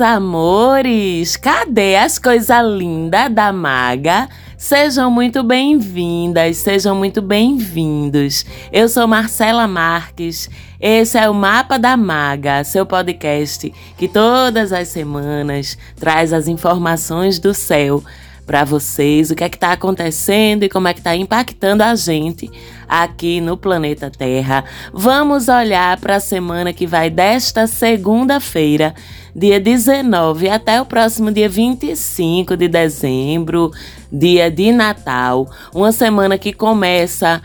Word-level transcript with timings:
meus 0.00 0.02
amores! 0.02 1.36
Cadê 1.36 1.96
as 1.96 2.18
coisas 2.18 2.66
lindas 2.66 3.30
da 3.32 3.52
maga? 3.52 4.28
Sejam 4.56 5.10
muito 5.10 5.42
bem-vindas, 5.42 6.56
sejam 6.58 6.94
muito 6.94 7.20
bem-vindos. 7.20 8.46
Eu 8.72 8.88
sou 8.88 9.06
Marcela 9.06 9.68
Marques. 9.68 10.48
Esse 10.80 11.18
é 11.18 11.28
o 11.28 11.34
Mapa 11.34 11.78
da 11.78 11.96
Maga, 11.96 12.64
seu 12.64 12.86
podcast 12.86 13.70
que 13.98 14.08
todas 14.08 14.72
as 14.72 14.88
semanas 14.88 15.76
traz 15.96 16.32
as 16.32 16.48
informações 16.48 17.38
do 17.38 17.52
céu 17.52 18.02
para 18.46 18.64
vocês, 18.64 19.30
o 19.30 19.34
que 19.34 19.44
é 19.44 19.48
que 19.48 19.56
está 19.56 19.72
acontecendo 19.72 20.64
e 20.64 20.68
como 20.68 20.88
é 20.88 20.94
que 20.94 21.00
está 21.00 21.14
impactando 21.14 21.82
a 21.82 21.94
gente 21.94 22.50
aqui 22.90 23.40
no 23.40 23.56
planeta 23.56 24.10
Terra. 24.10 24.64
Vamos 24.92 25.46
olhar 25.46 25.96
para 26.00 26.16
a 26.16 26.20
semana 26.20 26.72
que 26.72 26.88
vai 26.88 27.08
desta 27.08 27.68
segunda-feira, 27.68 28.92
dia 29.34 29.60
19, 29.60 30.48
até 30.48 30.82
o 30.82 30.84
próximo 30.84 31.30
dia 31.30 31.48
25 31.48 32.56
de 32.56 32.66
dezembro, 32.66 33.70
dia 34.10 34.50
de 34.50 34.72
Natal. 34.72 35.48
Uma 35.72 35.92
semana 35.92 36.36
que 36.36 36.52
começa 36.52 37.40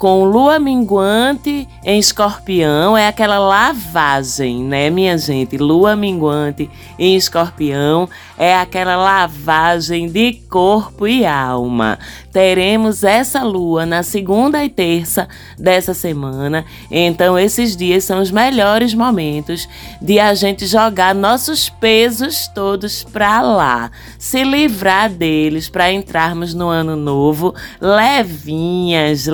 com 0.00 0.24
lua 0.24 0.58
minguante 0.58 1.68
em 1.84 1.98
escorpião, 1.98 2.96
é 2.96 3.06
aquela 3.06 3.38
lavagem, 3.38 4.64
né, 4.64 4.88
minha 4.88 5.18
gente? 5.18 5.58
Lua 5.58 5.94
minguante 5.94 6.70
em 6.98 7.16
escorpião 7.16 8.08
é 8.38 8.56
aquela 8.56 8.96
lavagem 8.96 10.08
de 10.08 10.40
corpo 10.48 11.06
e 11.06 11.26
alma. 11.26 11.98
Teremos 12.32 13.04
essa 13.04 13.42
lua 13.42 13.84
na 13.84 14.02
segunda 14.02 14.64
e 14.64 14.70
terça 14.70 15.28
dessa 15.58 15.92
semana, 15.92 16.64
então 16.90 17.38
esses 17.38 17.76
dias 17.76 18.02
são 18.02 18.22
os 18.22 18.30
melhores 18.30 18.94
momentos 18.94 19.68
de 20.00 20.18
a 20.18 20.32
gente 20.32 20.66
jogar 20.66 21.14
nossos 21.14 21.68
pesos 21.68 22.48
todos 22.54 23.04
para 23.04 23.42
lá, 23.42 23.90
se 24.18 24.44
livrar 24.44 25.10
deles 25.10 25.68
para 25.68 25.92
entrarmos 25.92 26.54
no 26.54 26.68
ano 26.68 26.96
novo 26.96 27.54
levinhas, 27.78 29.26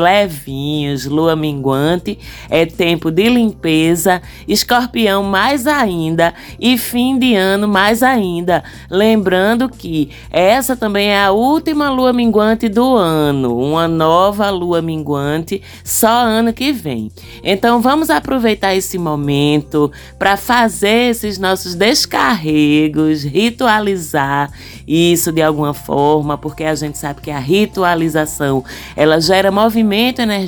lua 1.09 1.35
minguante, 1.37 2.19
é 2.49 2.65
tempo 2.67 3.11
de 3.11 3.29
limpeza, 3.29 4.23
escorpião 4.47 5.23
mais 5.23 5.67
ainda 5.67 6.35
e 6.59 6.77
fim 6.79 7.19
de 7.19 7.35
ano 7.35 7.67
mais 7.67 8.03
ainda 8.03 8.57
Lembrando 8.91 9.69
que 9.69 10.11
essa 10.31 10.77
também 10.77 11.09
é 11.09 11.25
a 11.25 11.33
última 11.33 11.91
lua 11.91 12.13
minguante 12.13 12.69
do 12.69 12.95
ano, 12.95 13.59
uma 13.59 13.89
nova 13.89 14.51
lua 14.51 14.81
minguante 14.81 15.63
só 15.85 16.09
ano 16.09 16.53
que 16.53 16.73
vem. 16.73 17.11
Então 17.43 17.81
vamos 17.81 18.11
aproveitar 18.11 18.75
esse 18.75 18.99
momento 18.99 19.91
para 20.19 20.37
fazer 20.37 21.11
esses 21.11 21.39
nossos 21.39 21.75
descarregos, 21.75 23.25
ritualizar 23.25 24.51
isso 24.87 25.33
de 25.33 25.43
alguma 25.43 25.75
forma, 25.75 26.39
porque 26.39 26.65
a 26.65 26.75
gente 26.75 26.97
sabe 26.97 27.21
que 27.21 27.31
a 27.31 27.39
ritualização, 27.39 28.65
ela 28.97 29.21
gera 29.21 29.51
movimento 29.51 30.21
energético, 30.21 30.46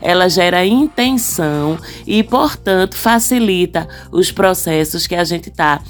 ela 0.00 0.28
gera 0.28 0.64
intenção 0.64 1.78
e, 2.06 2.22
portanto, 2.22 2.96
facilita 2.96 3.88
os 4.10 4.30
processos 4.30 5.06
que 5.06 5.14
a 5.14 5.24
gente 5.24 5.48
está 5.48 5.80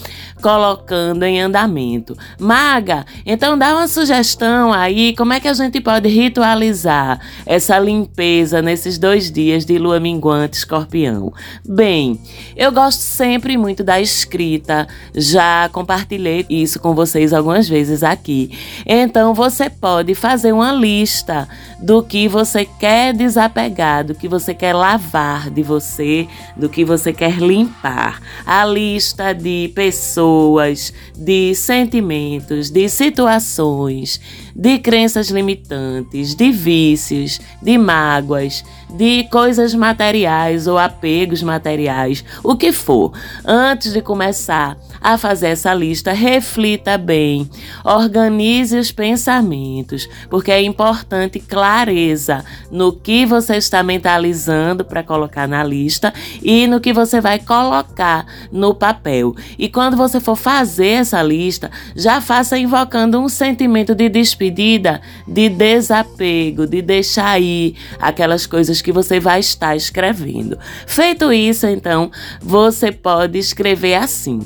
colocando 0.43 1.23
em 1.23 1.41
andamento. 1.41 2.17
Maga, 2.39 3.07
então 3.25 3.57
dá 3.57 3.75
uma 3.75 3.87
sugestão 3.87 4.72
aí, 4.72 5.15
como 5.15 5.33
é 5.33 5.41
que 5.41 5.47
a 5.47 5.55
gente 5.55 5.81
pode 5.81 6.09
ritualizar 6.09 7.21
essa 7.47 7.78
limpeza 7.78 8.61
nesses 8.61 8.99
dois 8.99 9.31
dias 9.31 9.65
de 9.65 9.78
lua 9.78 10.01
minguante 10.01 10.56
escorpião? 10.56 11.33
Bem, 11.65 12.21
eu 12.56 12.72
gosto 12.72 13.01
sempre 13.01 13.56
muito 13.56 13.84
da 13.84 14.01
escrita, 14.01 14.89
já 15.15 15.69
compartilhei 15.72 16.45
isso 16.51 16.81
com 16.81 16.95
vocês 16.95 17.33
algumas 17.33 17.69
vezes 17.69 18.03
aqui. 18.03 18.51
Então 18.84 19.33
você 19.33 19.71
pode 19.71 20.15
fazer 20.15 20.53
uma 20.53 20.72
lista 20.72 21.49
do 21.81 22.03
que 22.03 22.27
você 22.27 22.65
quer 22.65 23.02
desapegar, 23.11 24.05
do 24.05 24.15
que 24.15 24.29
você 24.29 24.53
quer 24.53 24.75
lavar 24.75 25.49
de 25.49 25.63
você, 25.63 26.29
do 26.55 26.69
que 26.69 26.85
você 26.85 27.11
quer 27.13 27.39
limpar. 27.39 28.21
A 28.45 28.67
lista 28.67 29.33
de 29.33 29.73
pessoas, 29.75 30.93
de 31.17 31.55
sentimentos, 31.55 32.69
de 32.71 32.87
situações, 32.91 34.21
de 34.55 34.79
crenças 34.79 35.29
limitantes, 35.29 36.35
de 36.35 36.51
vícios, 36.51 37.41
de 37.61 37.79
mágoas, 37.79 38.65
de 38.93 39.25
coisas 39.25 39.75
materiais 39.75 40.67
ou 40.67 40.79
apegos 40.79 41.43
materiais, 41.43 42.25
o 42.43 42.57
que 42.57 42.73
for. 42.73 43.13
Antes 43.45 43.93
de 43.93 44.03
começar 44.03 44.77
a 45.01 45.19
fazer 45.19 45.49
essa 45.49 45.75
lista, 45.75 46.13
reflita 46.13 46.97
bem, 46.97 47.49
organize 47.85 48.77
os 48.79 48.93
pensamentos, 48.93 50.09
porque 50.31 50.53
é 50.53 50.63
importante 50.63 51.41
clareza 51.41 52.45
no 52.71 52.93
que 52.93 53.27
você 53.27 53.57
está 53.57 53.83
mentalizando 53.83 54.84
para 54.84 55.03
colocar 55.03 55.49
na 55.49 55.65
lista 55.65 56.13
e 56.43 56.67
no 56.67 56.81
que 56.81 56.93
você 56.93 57.21
vai 57.21 57.39
colocar 57.39 58.27
no 58.53 58.75
papel. 58.75 59.34
E 59.59 59.69
quando 59.69 59.97
você 59.97 60.21
for 60.21 60.37
fazer 60.37 60.89
essa 60.89 61.23
lista, 61.23 61.71
já 61.97 62.21
faça 62.21 62.59
invocando 62.59 63.19
um 63.19 63.29
sentimento 63.29 63.95
de 63.95 64.09
despedida, 64.09 64.41
de 64.50 65.48
desapego, 65.48 66.66
de 66.66 66.82
deixar 66.82 67.41
ir 67.41 67.76
aquelas 67.98 68.47
coisas 68.47 68.82
que 68.82 68.92
você 68.92 69.20
vai 69.20 69.41
estar 69.41 69.76
escrevendo. 69.76 70.58
Feito 70.86 71.32
isso, 71.32 71.66
então, 71.66 72.10
você 72.41 72.91
pode 72.91 73.38
escrever 73.38 73.94
assim. 73.94 74.41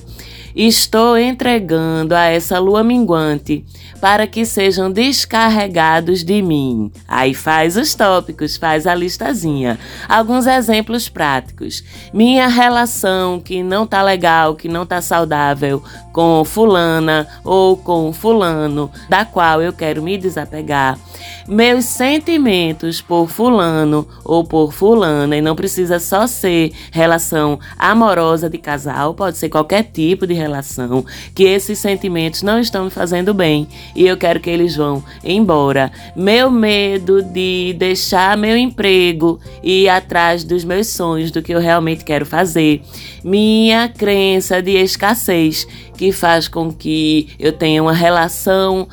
Estou 0.54 1.18
entregando 1.18 2.14
a 2.14 2.24
essa 2.24 2.58
lua 2.58 2.82
minguante 2.82 3.62
para 4.00 4.26
que 4.26 4.44
sejam 4.44 4.90
descarregados 4.90 6.24
de 6.24 6.42
mim. 6.42 6.90
Aí 7.08 7.34
faz 7.34 7.76
os 7.76 7.94
tópicos, 7.94 8.56
faz 8.56 8.86
a 8.86 8.94
listazinha. 8.94 9.78
Alguns 10.08 10.46
exemplos 10.46 11.08
práticos. 11.08 11.82
Minha 12.12 12.48
relação 12.48 13.40
que 13.40 13.62
não 13.62 13.86
tá 13.86 14.02
legal, 14.02 14.54
que 14.54 14.68
não 14.68 14.86
tá 14.86 15.00
saudável 15.00 15.82
com 16.12 16.44
fulana 16.44 17.26
ou 17.44 17.76
com 17.76 18.12
fulano, 18.12 18.90
da 19.08 19.24
qual 19.24 19.60
eu 19.60 19.72
quero 19.72 20.02
me 20.02 20.16
desapegar. 20.16 20.98
Meus 21.46 21.84
sentimentos 21.84 23.00
por 23.00 23.28
fulano 23.28 24.08
ou 24.24 24.42
por 24.42 24.72
fulana, 24.72 25.36
e 25.36 25.40
não 25.40 25.54
precisa 25.54 25.98
só 25.98 26.26
ser 26.26 26.72
relação 26.90 27.58
amorosa 27.78 28.48
de 28.48 28.58
casal, 28.58 29.14
pode 29.14 29.36
ser 29.36 29.48
qualquer 29.48 29.84
tipo 29.84 30.26
de 30.26 30.34
relação, 30.34 31.04
que 31.34 31.44
esses 31.44 31.78
sentimentos 31.78 32.42
não 32.42 32.58
estão 32.58 32.84
me 32.84 32.90
fazendo 32.90 33.34
bem 33.34 33.68
e 33.96 34.06
eu 34.06 34.16
quero 34.16 34.38
que 34.38 34.50
eles 34.50 34.76
vão 34.76 35.02
embora. 35.24 35.90
Meu 36.14 36.50
medo 36.50 37.22
de 37.22 37.74
deixar 37.78 38.36
meu 38.36 38.56
emprego 38.56 39.40
e 39.62 39.84
ir 39.84 39.88
atrás 39.88 40.44
dos 40.44 40.62
meus 40.64 40.88
sonhos, 40.88 41.30
do 41.30 41.42
que 41.42 41.52
eu 41.52 41.58
realmente 41.58 42.04
quero 42.04 42.26
fazer. 42.26 42.82
Minha 43.24 43.88
crença 43.88 44.60
de 44.60 44.72
escassez, 44.72 45.66
que 45.96 46.12
faz 46.12 46.46
com 46.46 46.70
que 46.70 47.30
eu 47.38 47.52
tenha 47.52 47.82
uma 47.82 47.94
relação 47.94 48.86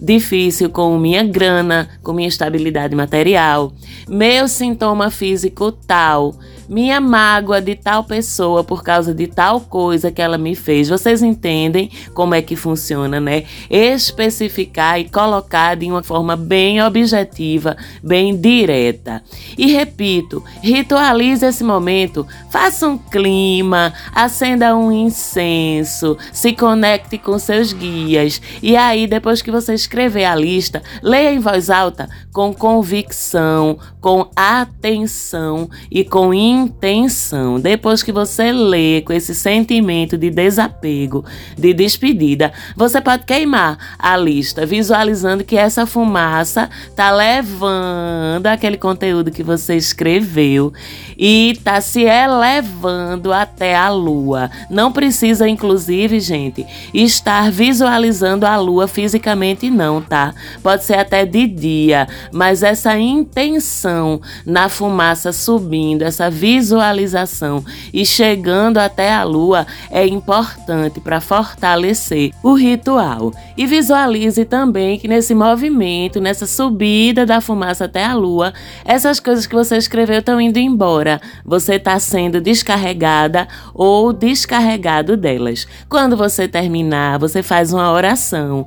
difícil 0.00 0.70
com 0.70 0.96
minha 0.98 1.22
grana, 1.24 1.88
com 2.02 2.12
minha 2.12 2.28
estabilidade 2.28 2.94
material, 2.94 3.72
meu 4.08 4.46
sintoma 4.48 5.10
físico 5.10 5.72
tal 5.72 6.34
minha 6.68 7.00
mágoa 7.00 7.60
de 7.60 7.74
tal 7.74 8.04
pessoa 8.04 8.62
por 8.62 8.82
causa 8.82 9.14
de 9.14 9.26
tal 9.26 9.60
coisa 9.60 10.10
que 10.10 10.20
ela 10.20 10.36
me 10.36 10.54
fez. 10.54 10.88
Vocês 10.88 11.22
entendem 11.22 11.90
como 12.14 12.34
é 12.34 12.42
que 12.42 12.56
funciona, 12.56 13.20
né? 13.20 13.44
Especificar 13.70 15.00
e 15.00 15.08
colocar 15.08 15.76
de 15.76 15.86
uma 15.86 16.02
forma 16.02 16.36
bem 16.36 16.82
objetiva, 16.82 17.76
bem 18.02 18.36
direta. 18.36 19.22
E 19.56 19.72
repito, 19.72 20.44
ritualize 20.62 21.44
esse 21.44 21.64
momento, 21.64 22.26
faça 22.50 22.86
um 22.86 22.98
clima, 22.98 23.92
acenda 24.14 24.76
um 24.76 24.92
incenso, 24.92 26.16
se 26.32 26.52
conecte 26.52 27.18
com 27.18 27.38
seus 27.38 27.72
guias. 27.72 28.40
E 28.62 28.76
aí, 28.76 29.06
depois 29.06 29.40
que 29.40 29.50
você 29.50 29.74
escrever 29.74 30.24
a 30.24 30.34
lista, 30.34 30.82
leia 31.02 31.32
em 31.32 31.38
voz 31.38 31.70
alta 31.70 32.08
com 32.32 32.52
convicção, 32.52 33.78
com 34.00 34.28
atenção 34.36 35.68
e 35.90 36.04
com 36.04 36.32
intenção. 36.64 37.60
Depois 37.60 38.02
que 38.02 38.12
você 38.12 38.52
lê 38.52 39.02
com 39.02 39.12
esse 39.12 39.34
sentimento 39.34 40.16
de 40.16 40.30
desapego, 40.30 41.24
de 41.56 41.72
despedida, 41.72 42.52
você 42.76 43.00
pode 43.00 43.24
queimar 43.24 43.96
a 43.98 44.16
lista, 44.16 44.66
visualizando 44.66 45.44
que 45.44 45.56
essa 45.56 45.86
fumaça 45.86 46.68
tá 46.94 47.10
levando 47.10 48.46
aquele 48.46 48.76
conteúdo 48.76 49.30
que 49.30 49.42
você 49.42 49.76
escreveu 49.76 50.72
e 51.18 51.50
está 51.50 51.80
se 51.80 52.02
elevando 52.02 53.32
até 53.32 53.74
a 53.74 53.88
lua. 53.90 54.50
Não 54.70 54.92
precisa, 54.92 55.48
inclusive, 55.48 56.20
gente, 56.20 56.64
estar 56.94 57.50
visualizando 57.50 58.46
a 58.46 58.56
lua 58.56 58.86
fisicamente, 58.86 59.68
não, 59.68 60.00
tá? 60.00 60.32
Pode 60.62 60.84
ser 60.84 60.98
até 60.98 61.26
de 61.26 61.46
dia, 61.46 62.06
mas 62.32 62.62
essa 62.62 62.96
intenção 62.98 64.20
na 64.46 64.68
fumaça 64.68 65.32
subindo, 65.32 66.02
essa 66.02 66.30
visualização 66.30 67.64
e 67.92 68.06
chegando 68.06 68.78
até 68.78 69.12
a 69.12 69.24
lua 69.24 69.66
é 69.90 70.06
importante 70.06 71.00
para 71.00 71.20
fortalecer 71.20 72.32
o 72.42 72.54
ritual. 72.54 73.32
E 73.56 73.66
visualize 73.66 74.44
também 74.44 74.98
que 74.98 75.08
nesse 75.08 75.34
movimento, 75.34 76.20
nessa 76.20 76.46
subida 76.46 77.26
da 77.26 77.40
fumaça 77.40 77.86
até 77.86 78.04
a 78.04 78.14
lua, 78.14 78.52
essas 78.84 79.18
coisas 79.18 79.46
que 79.46 79.54
você 79.54 79.76
escreveu 79.76 80.20
estão 80.20 80.40
indo 80.40 80.58
embora. 80.58 81.07
Você 81.44 81.74
está 81.74 81.98
sendo 81.98 82.40
descarregada 82.40 83.48
ou 83.74 84.12
descarregado 84.12 85.16
delas. 85.16 85.66
Quando 85.88 86.16
você 86.16 86.46
terminar, 86.46 87.18
você 87.18 87.42
faz 87.42 87.72
uma 87.72 87.90
oração 87.92 88.66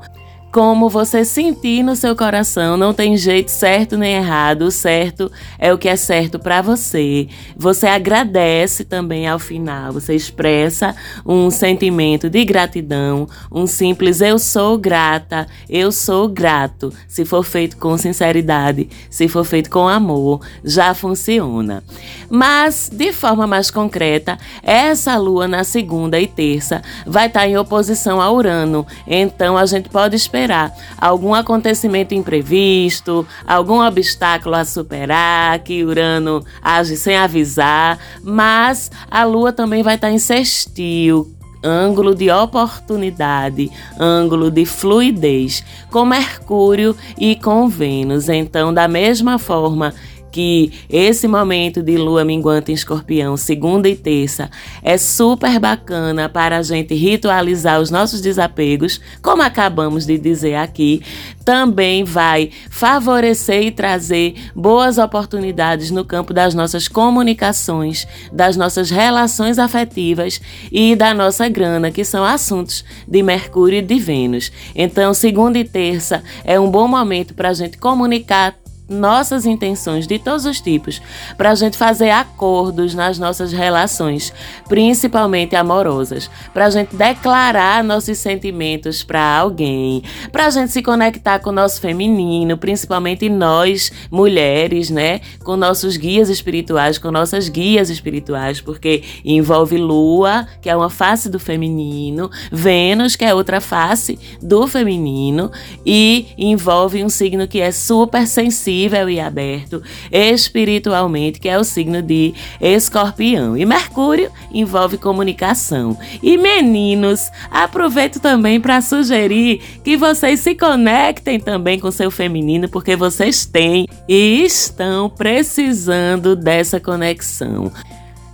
como 0.51 0.89
você 0.89 1.23
sentir 1.23 1.81
no 1.81 1.95
seu 1.95 2.15
coração. 2.15 2.75
Não 2.75 2.93
tem 2.93 3.15
jeito 3.15 3.49
certo 3.49 3.97
nem 3.97 4.15
errado. 4.15 4.63
O 4.63 4.71
certo 4.71 5.31
é 5.57 5.73
o 5.73 5.77
que 5.77 5.87
é 5.87 5.95
certo 5.95 6.37
para 6.37 6.61
você. 6.61 7.27
Você 7.55 7.87
agradece 7.87 8.83
também 8.83 9.27
ao 9.27 9.39
final. 9.39 9.93
Você 9.93 10.13
expressa 10.13 10.93
um 11.25 11.49
sentimento 11.49 12.29
de 12.29 12.43
gratidão, 12.43 13.27
um 13.51 13.65
simples 13.65 14.19
eu 14.19 14.37
sou 14.37 14.77
grata, 14.77 15.47
eu 15.69 15.91
sou 15.91 16.27
grato. 16.27 16.91
Se 17.07 17.23
for 17.23 17.43
feito 17.43 17.77
com 17.77 17.97
sinceridade, 17.97 18.89
se 19.09 19.27
for 19.27 19.45
feito 19.45 19.69
com 19.69 19.87
amor, 19.87 20.41
já 20.63 20.93
funciona. 20.93 21.81
Mas 22.29 22.89
de 22.91 23.13
forma 23.13 23.47
mais 23.47 23.71
concreta, 23.71 24.37
essa 24.61 25.15
lua 25.17 25.47
na 25.47 25.63
segunda 25.63 26.19
e 26.19 26.27
terça 26.27 26.81
vai 27.05 27.27
estar 27.27 27.47
em 27.47 27.57
oposição 27.57 28.19
a 28.19 28.29
Urano. 28.29 28.85
Então 29.07 29.57
a 29.57 29.65
gente 29.65 29.89
pode 29.89 30.15
esperar 30.15 30.40
esperar 30.41 30.75
algum 30.97 31.33
acontecimento 31.33 32.13
imprevisto, 32.13 33.25
algum 33.45 33.85
obstáculo 33.85 34.55
a 34.55 34.65
superar, 34.65 35.59
que 35.59 35.83
Urano 35.83 36.43
age 36.61 36.97
sem 36.97 37.15
avisar, 37.15 37.99
mas 38.23 38.91
a 39.09 39.23
Lua 39.23 39.53
também 39.53 39.83
vai 39.83 39.95
estar 39.95 40.11
em 40.11 40.17
sextil, 40.17 41.31
ângulo 41.63 42.15
de 42.15 42.31
oportunidade, 42.31 43.71
ângulo 43.99 44.49
de 44.49 44.65
fluidez, 44.65 45.63
com 45.91 46.05
Mercúrio 46.05 46.95
e 47.17 47.35
com 47.35 47.69
Vênus. 47.69 48.29
Então, 48.29 48.73
da 48.73 48.87
mesma 48.87 49.37
forma 49.37 49.93
que 50.31 50.71
esse 50.89 51.27
momento 51.27 51.83
de 51.83 51.97
lua 51.97 52.23
minguante 52.23 52.71
em 52.71 52.75
escorpião, 52.75 53.35
segunda 53.35 53.89
e 53.89 53.95
terça, 53.95 54.49
é 54.81 54.97
super 54.97 55.59
bacana 55.59 56.29
para 56.29 56.57
a 56.57 56.63
gente 56.63 56.93
ritualizar 56.95 57.79
os 57.79 57.91
nossos 57.91 58.21
desapegos, 58.21 59.01
como 59.21 59.41
acabamos 59.41 60.05
de 60.05 60.17
dizer 60.17 60.55
aqui, 60.55 61.01
também 61.43 62.03
vai 62.03 62.51
favorecer 62.69 63.63
e 63.63 63.71
trazer 63.71 64.35
boas 64.55 64.97
oportunidades 64.97 65.91
no 65.91 66.05
campo 66.05 66.33
das 66.33 66.53
nossas 66.53 66.87
comunicações, 66.87 68.07
das 68.31 68.55
nossas 68.55 68.89
relações 68.89 69.59
afetivas 69.59 70.39
e 70.71 70.95
da 70.95 71.13
nossa 71.13 71.49
grana, 71.49 71.91
que 71.91 72.05
são 72.05 72.23
assuntos 72.23 72.85
de 73.07 73.21
Mercúrio 73.21 73.79
e 73.79 73.81
de 73.81 73.99
Vênus. 73.99 74.51
Então, 74.75 75.13
segunda 75.13 75.57
e 75.57 75.63
terça 75.63 76.23
é 76.43 76.59
um 76.59 76.69
bom 76.69 76.87
momento 76.87 77.33
para 77.33 77.49
a 77.49 77.53
gente 77.53 77.77
comunicar 77.77 78.60
nossas 78.91 79.45
intenções 79.45 80.05
de 80.05 80.19
todos 80.19 80.45
os 80.45 80.59
tipos, 80.59 81.01
para 81.37 81.51
a 81.51 81.55
gente 81.55 81.77
fazer 81.77 82.09
acordos 82.09 82.93
nas 82.93 83.17
nossas 83.17 83.51
relações, 83.51 84.33
principalmente 84.67 85.55
amorosas, 85.55 86.29
para 86.53 86.65
a 86.65 86.69
gente 86.69 86.95
declarar 86.95 87.83
nossos 87.83 88.17
sentimentos 88.17 89.03
para 89.03 89.37
alguém, 89.37 90.03
para 90.31 90.47
a 90.47 90.49
gente 90.49 90.71
se 90.71 90.81
conectar 90.83 91.39
com 91.39 91.49
o 91.49 91.53
nosso 91.53 91.79
feminino, 91.79 92.57
principalmente 92.57 93.29
nós, 93.29 93.91
mulheres, 94.11 94.89
né? 94.89 95.21
Com 95.43 95.55
nossos 95.55 95.95
guias 95.97 96.29
espirituais, 96.29 96.97
com 96.97 97.11
nossas 97.11 97.47
guias 97.47 97.89
espirituais, 97.89 98.59
porque 98.59 99.03
envolve 99.23 99.77
Lua, 99.77 100.47
que 100.61 100.69
é 100.69 100.75
uma 100.75 100.89
face 100.89 101.29
do 101.29 101.39
feminino, 101.39 102.29
Vênus, 102.51 103.15
que 103.15 103.23
é 103.23 103.33
outra 103.33 103.61
face 103.61 104.19
do 104.41 104.67
feminino, 104.67 105.51
e 105.85 106.27
envolve 106.37 107.03
um 107.03 107.09
signo 107.09 107.47
que 107.47 107.61
é 107.61 107.71
super 107.71 108.27
sensível 108.27 108.80
sensível 108.81 109.09
e 109.09 109.19
aberto 109.19 109.83
espiritualmente, 110.11 111.39
que 111.39 111.49
é 111.49 111.57
o 111.57 111.63
signo 111.63 112.01
de 112.01 112.33
Escorpião. 112.59 113.55
E 113.55 113.65
Mercúrio 113.65 114.31
envolve 114.51 114.97
comunicação. 114.97 115.97
E 116.21 116.37
meninos, 116.37 117.29
aproveito 117.49 118.19
também 118.19 118.59
para 118.59 118.81
sugerir 118.81 119.61
que 119.83 119.95
vocês 119.95 120.39
se 120.39 120.55
conectem 120.55 121.39
também 121.39 121.79
com 121.79 121.91
seu 121.91 122.09
feminino, 122.09 122.69
porque 122.69 122.95
vocês 122.95 123.45
têm 123.45 123.87
e 124.07 124.43
estão 124.43 125.09
precisando 125.09 126.35
dessa 126.35 126.79
conexão. 126.79 127.71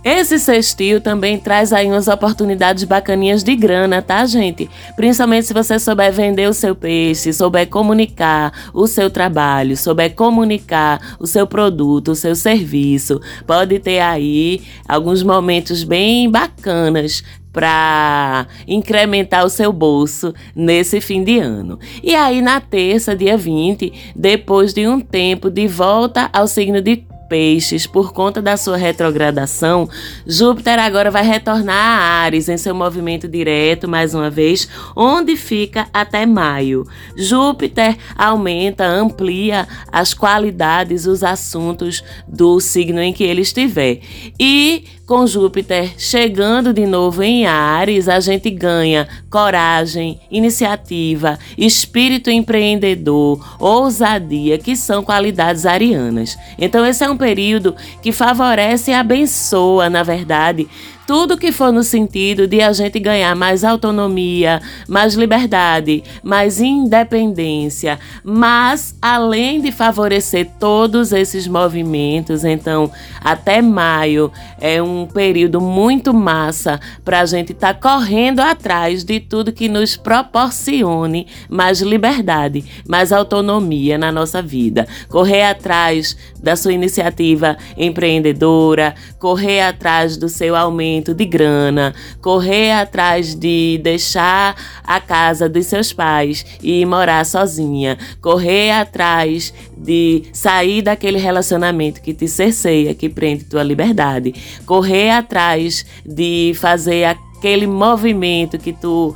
Esse 0.04 0.38
sextil 0.38 1.00
também 1.00 1.38
traz 1.38 1.72
aí 1.72 1.86
umas 1.86 2.06
oportunidades 2.06 2.84
bacaninhas 2.84 3.42
de 3.42 3.56
grana, 3.56 4.00
tá, 4.00 4.24
gente? 4.26 4.70
Principalmente 4.94 5.46
se 5.46 5.52
você 5.52 5.78
souber 5.78 6.12
vender 6.12 6.48
o 6.48 6.54
seu 6.54 6.74
peixe, 6.74 7.32
souber 7.32 7.68
comunicar 7.68 8.52
o 8.72 8.86
seu 8.86 9.10
trabalho, 9.10 9.76
souber 9.76 10.14
comunicar 10.14 11.16
o 11.18 11.26
seu 11.26 11.48
produto, 11.48 12.12
o 12.12 12.14
seu 12.14 12.36
serviço. 12.36 13.20
Pode 13.44 13.80
ter 13.80 13.98
aí 13.98 14.62
alguns 14.88 15.22
momentos 15.24 15.82
bem 15.82 16.30
bacanas 16.30 17.24
para 17.52 18.46
incrementar 18.68 19.44
o 19.44 19.50
seu 19.50 19.72
bolso 19.72 20.32
nesse 20.54 21.00
fim 21.00 21.24
de 21.24 21.40
ano. 21.40 21.76
E 22.04 22.14
aí 22.14 22.40
na 22.40 22.60
terça, 22.60 23.16
dia 23.16 23.36
20, 23.36 23.92
depois 24.14 24.72
de 24.72 24.86
um 24.86 25.00
tempo 25.00 25.50
de 25.50 25.66
volta 25.66 26.30
ao 26.32 26.46
signo 26.46 26.80
de 26.80 27.04
Peixes, 27.28 27.86
por 27.86 28.12
conta 28.12 28.40
da 28.40 28.56
sua 28.56 28.76
retrogradação, 28.76 29.88
Júpiter 30.26 30.78
agora 30.78 31.10
vai 31.10 31.22
retornar 31.22 31.76
a 31.76 32.22
Ares 32.22 32.48
em 32.48 32.56
seu 32.56 32.74
movimento 32.74 33.28
direto, 33.28 33.86
mais 33.86 34.14
uma 34.14 34.30
vez, 34.30 34.68
onde 34.96 35.36
fica 35.36 35.88
até 35.92 36.24
maio. 36.24 36.86
Júpiter 37.16 37.96
aumenta, 38.16 38.84
amplia 38.86 39.68
as 39.92 40.14
qualidades, 40.14 41.06
os 41.06 41.22
assuntos 41.22 42.02
do 42.26 42.58
signo 42.60 43.00
em 43.00 43.12
que 43.12 43.24
ele 43.24 43.42
estiver. 43.42 44.00
E 44.38 44.84
com 45.08 45.26
Júpiter 45.26 45.94
chegando 45.96 46.70
de 46.70 46.84
novo 46.84 47.22
em 47.22 47.46
Ares, 47.46 48.10
a 48.10 48.20
gente 48.20 48.50
ganha 48.50 49.08
coragem, 49.30 50.20
iniciativa, 50.30 51.38
espírito 51.56 52.28
empreendedor, 52.28 53.56
ousadia, 53.58 54.58
que 54.58 54.76
são 54.76 55.02
qualidades 55.02 55.64
arianas. 55.64 56.36
Então, 56.58 56.84
esse 56.84 57.02
é 57.02 57.10
um 57.10 57.16
período 57.16 57.74
que 58.02 58.12
favorece 58.12 58.90
e 58.90 58.94
abençoa, 58.94 59.88
na 59.88 60.02
verdade, 60.02 60.68
tudo 61.08 61.38
que 61.38 61.50
for 61.50 61.72
no 61.72 61.82
sentido 61.82 62.46
de 62.46 62.60
a 62.60 62.70
gente 62.70 63.00
ganhar 63.00 63.34
mais 63.34 63.64
autonomia, 63.64 64.60
mais 64.86 65.14
liberdade, 65.14 66.04
mais 66.22 66.60
independência, 66.60 67.98
mas 68.22 68.94
além 69.00 69.58
de 69.58 69.72
favorecer 69.72 70.50
todos 70.60 71.10
esses 71.10 71.48
movimentos, 71.48 72.44
então 72.44 72.92
até 73.24 73.62
maio 73.62 74.30
é 74.60 74.82
um 74.82 75.06
período 75.06 75.62
muito 75.62 76.12
massa 76.12 76.78
para 77.02 77.20
a 77.20 77.24
gente 77.24 77.52
estar 77.52 77.72
tá 77.72 77.80
correndo 77.80 78.40
atrás 78.40 79.02
de 79.02 79.18
tudo 79.18 79.50
que 79.50 79.66
nos 79.66 79.96
proporcione 79.96 81.26
mais 81.48 81.80
liberdade, 81.80 82.62
mais 82.86 83.12
autonomia 83.12 83.96
na 83.96 84.12
nossa 84.12 84.42
vida. 84.42 84.86
Correr 85.08 85.44
atrás 85.44 86.14
da 86.42 86.54
sua 86.54 86.74
iniciativa 86.74 87.56
empreendedora, 87.78 88.94
correr 89.18 89.62
atrás 89.62 90.18
do 90.18 90.28
seu 90.28 90.54
aumento 90.54 90.97
de 91.02 91.24
grana, 91.24 91.94
correr 92.20 92.72
atrás 92.72 93.34
de 93.34 93.80
deixar 93.82 94.56
a 94.84 95.00
casa 95.00 95.48
dos 95.48 95.66
seus 95.66 95.92
pais 95.92 96.44
e 96.62 96.84
morar 96.84 97.24
sozinha, 97.24 97.98
correr 98.20 98.70
atrás 98.70 99.52
de 99.76 100.24
sair 100.32 100.82
daquele 100.82 101.18
relacionamento 101.18 102.00
que 102.00 102.12
te 102.12 102.28
cerceia, 102.28 102.94
que 102.94 103.08
prende 103.08 103.44
tua 103.44 103.62
liberdade, 103.62 104.34
correr 104.66 105.10
atrás 105.10 105.84
de 106.04 106.52
fazer 106.56 107.04
aquele 107.04 107.66
movimento 107.66 108.58
que 108.58 108.72
tu 108.72 109.14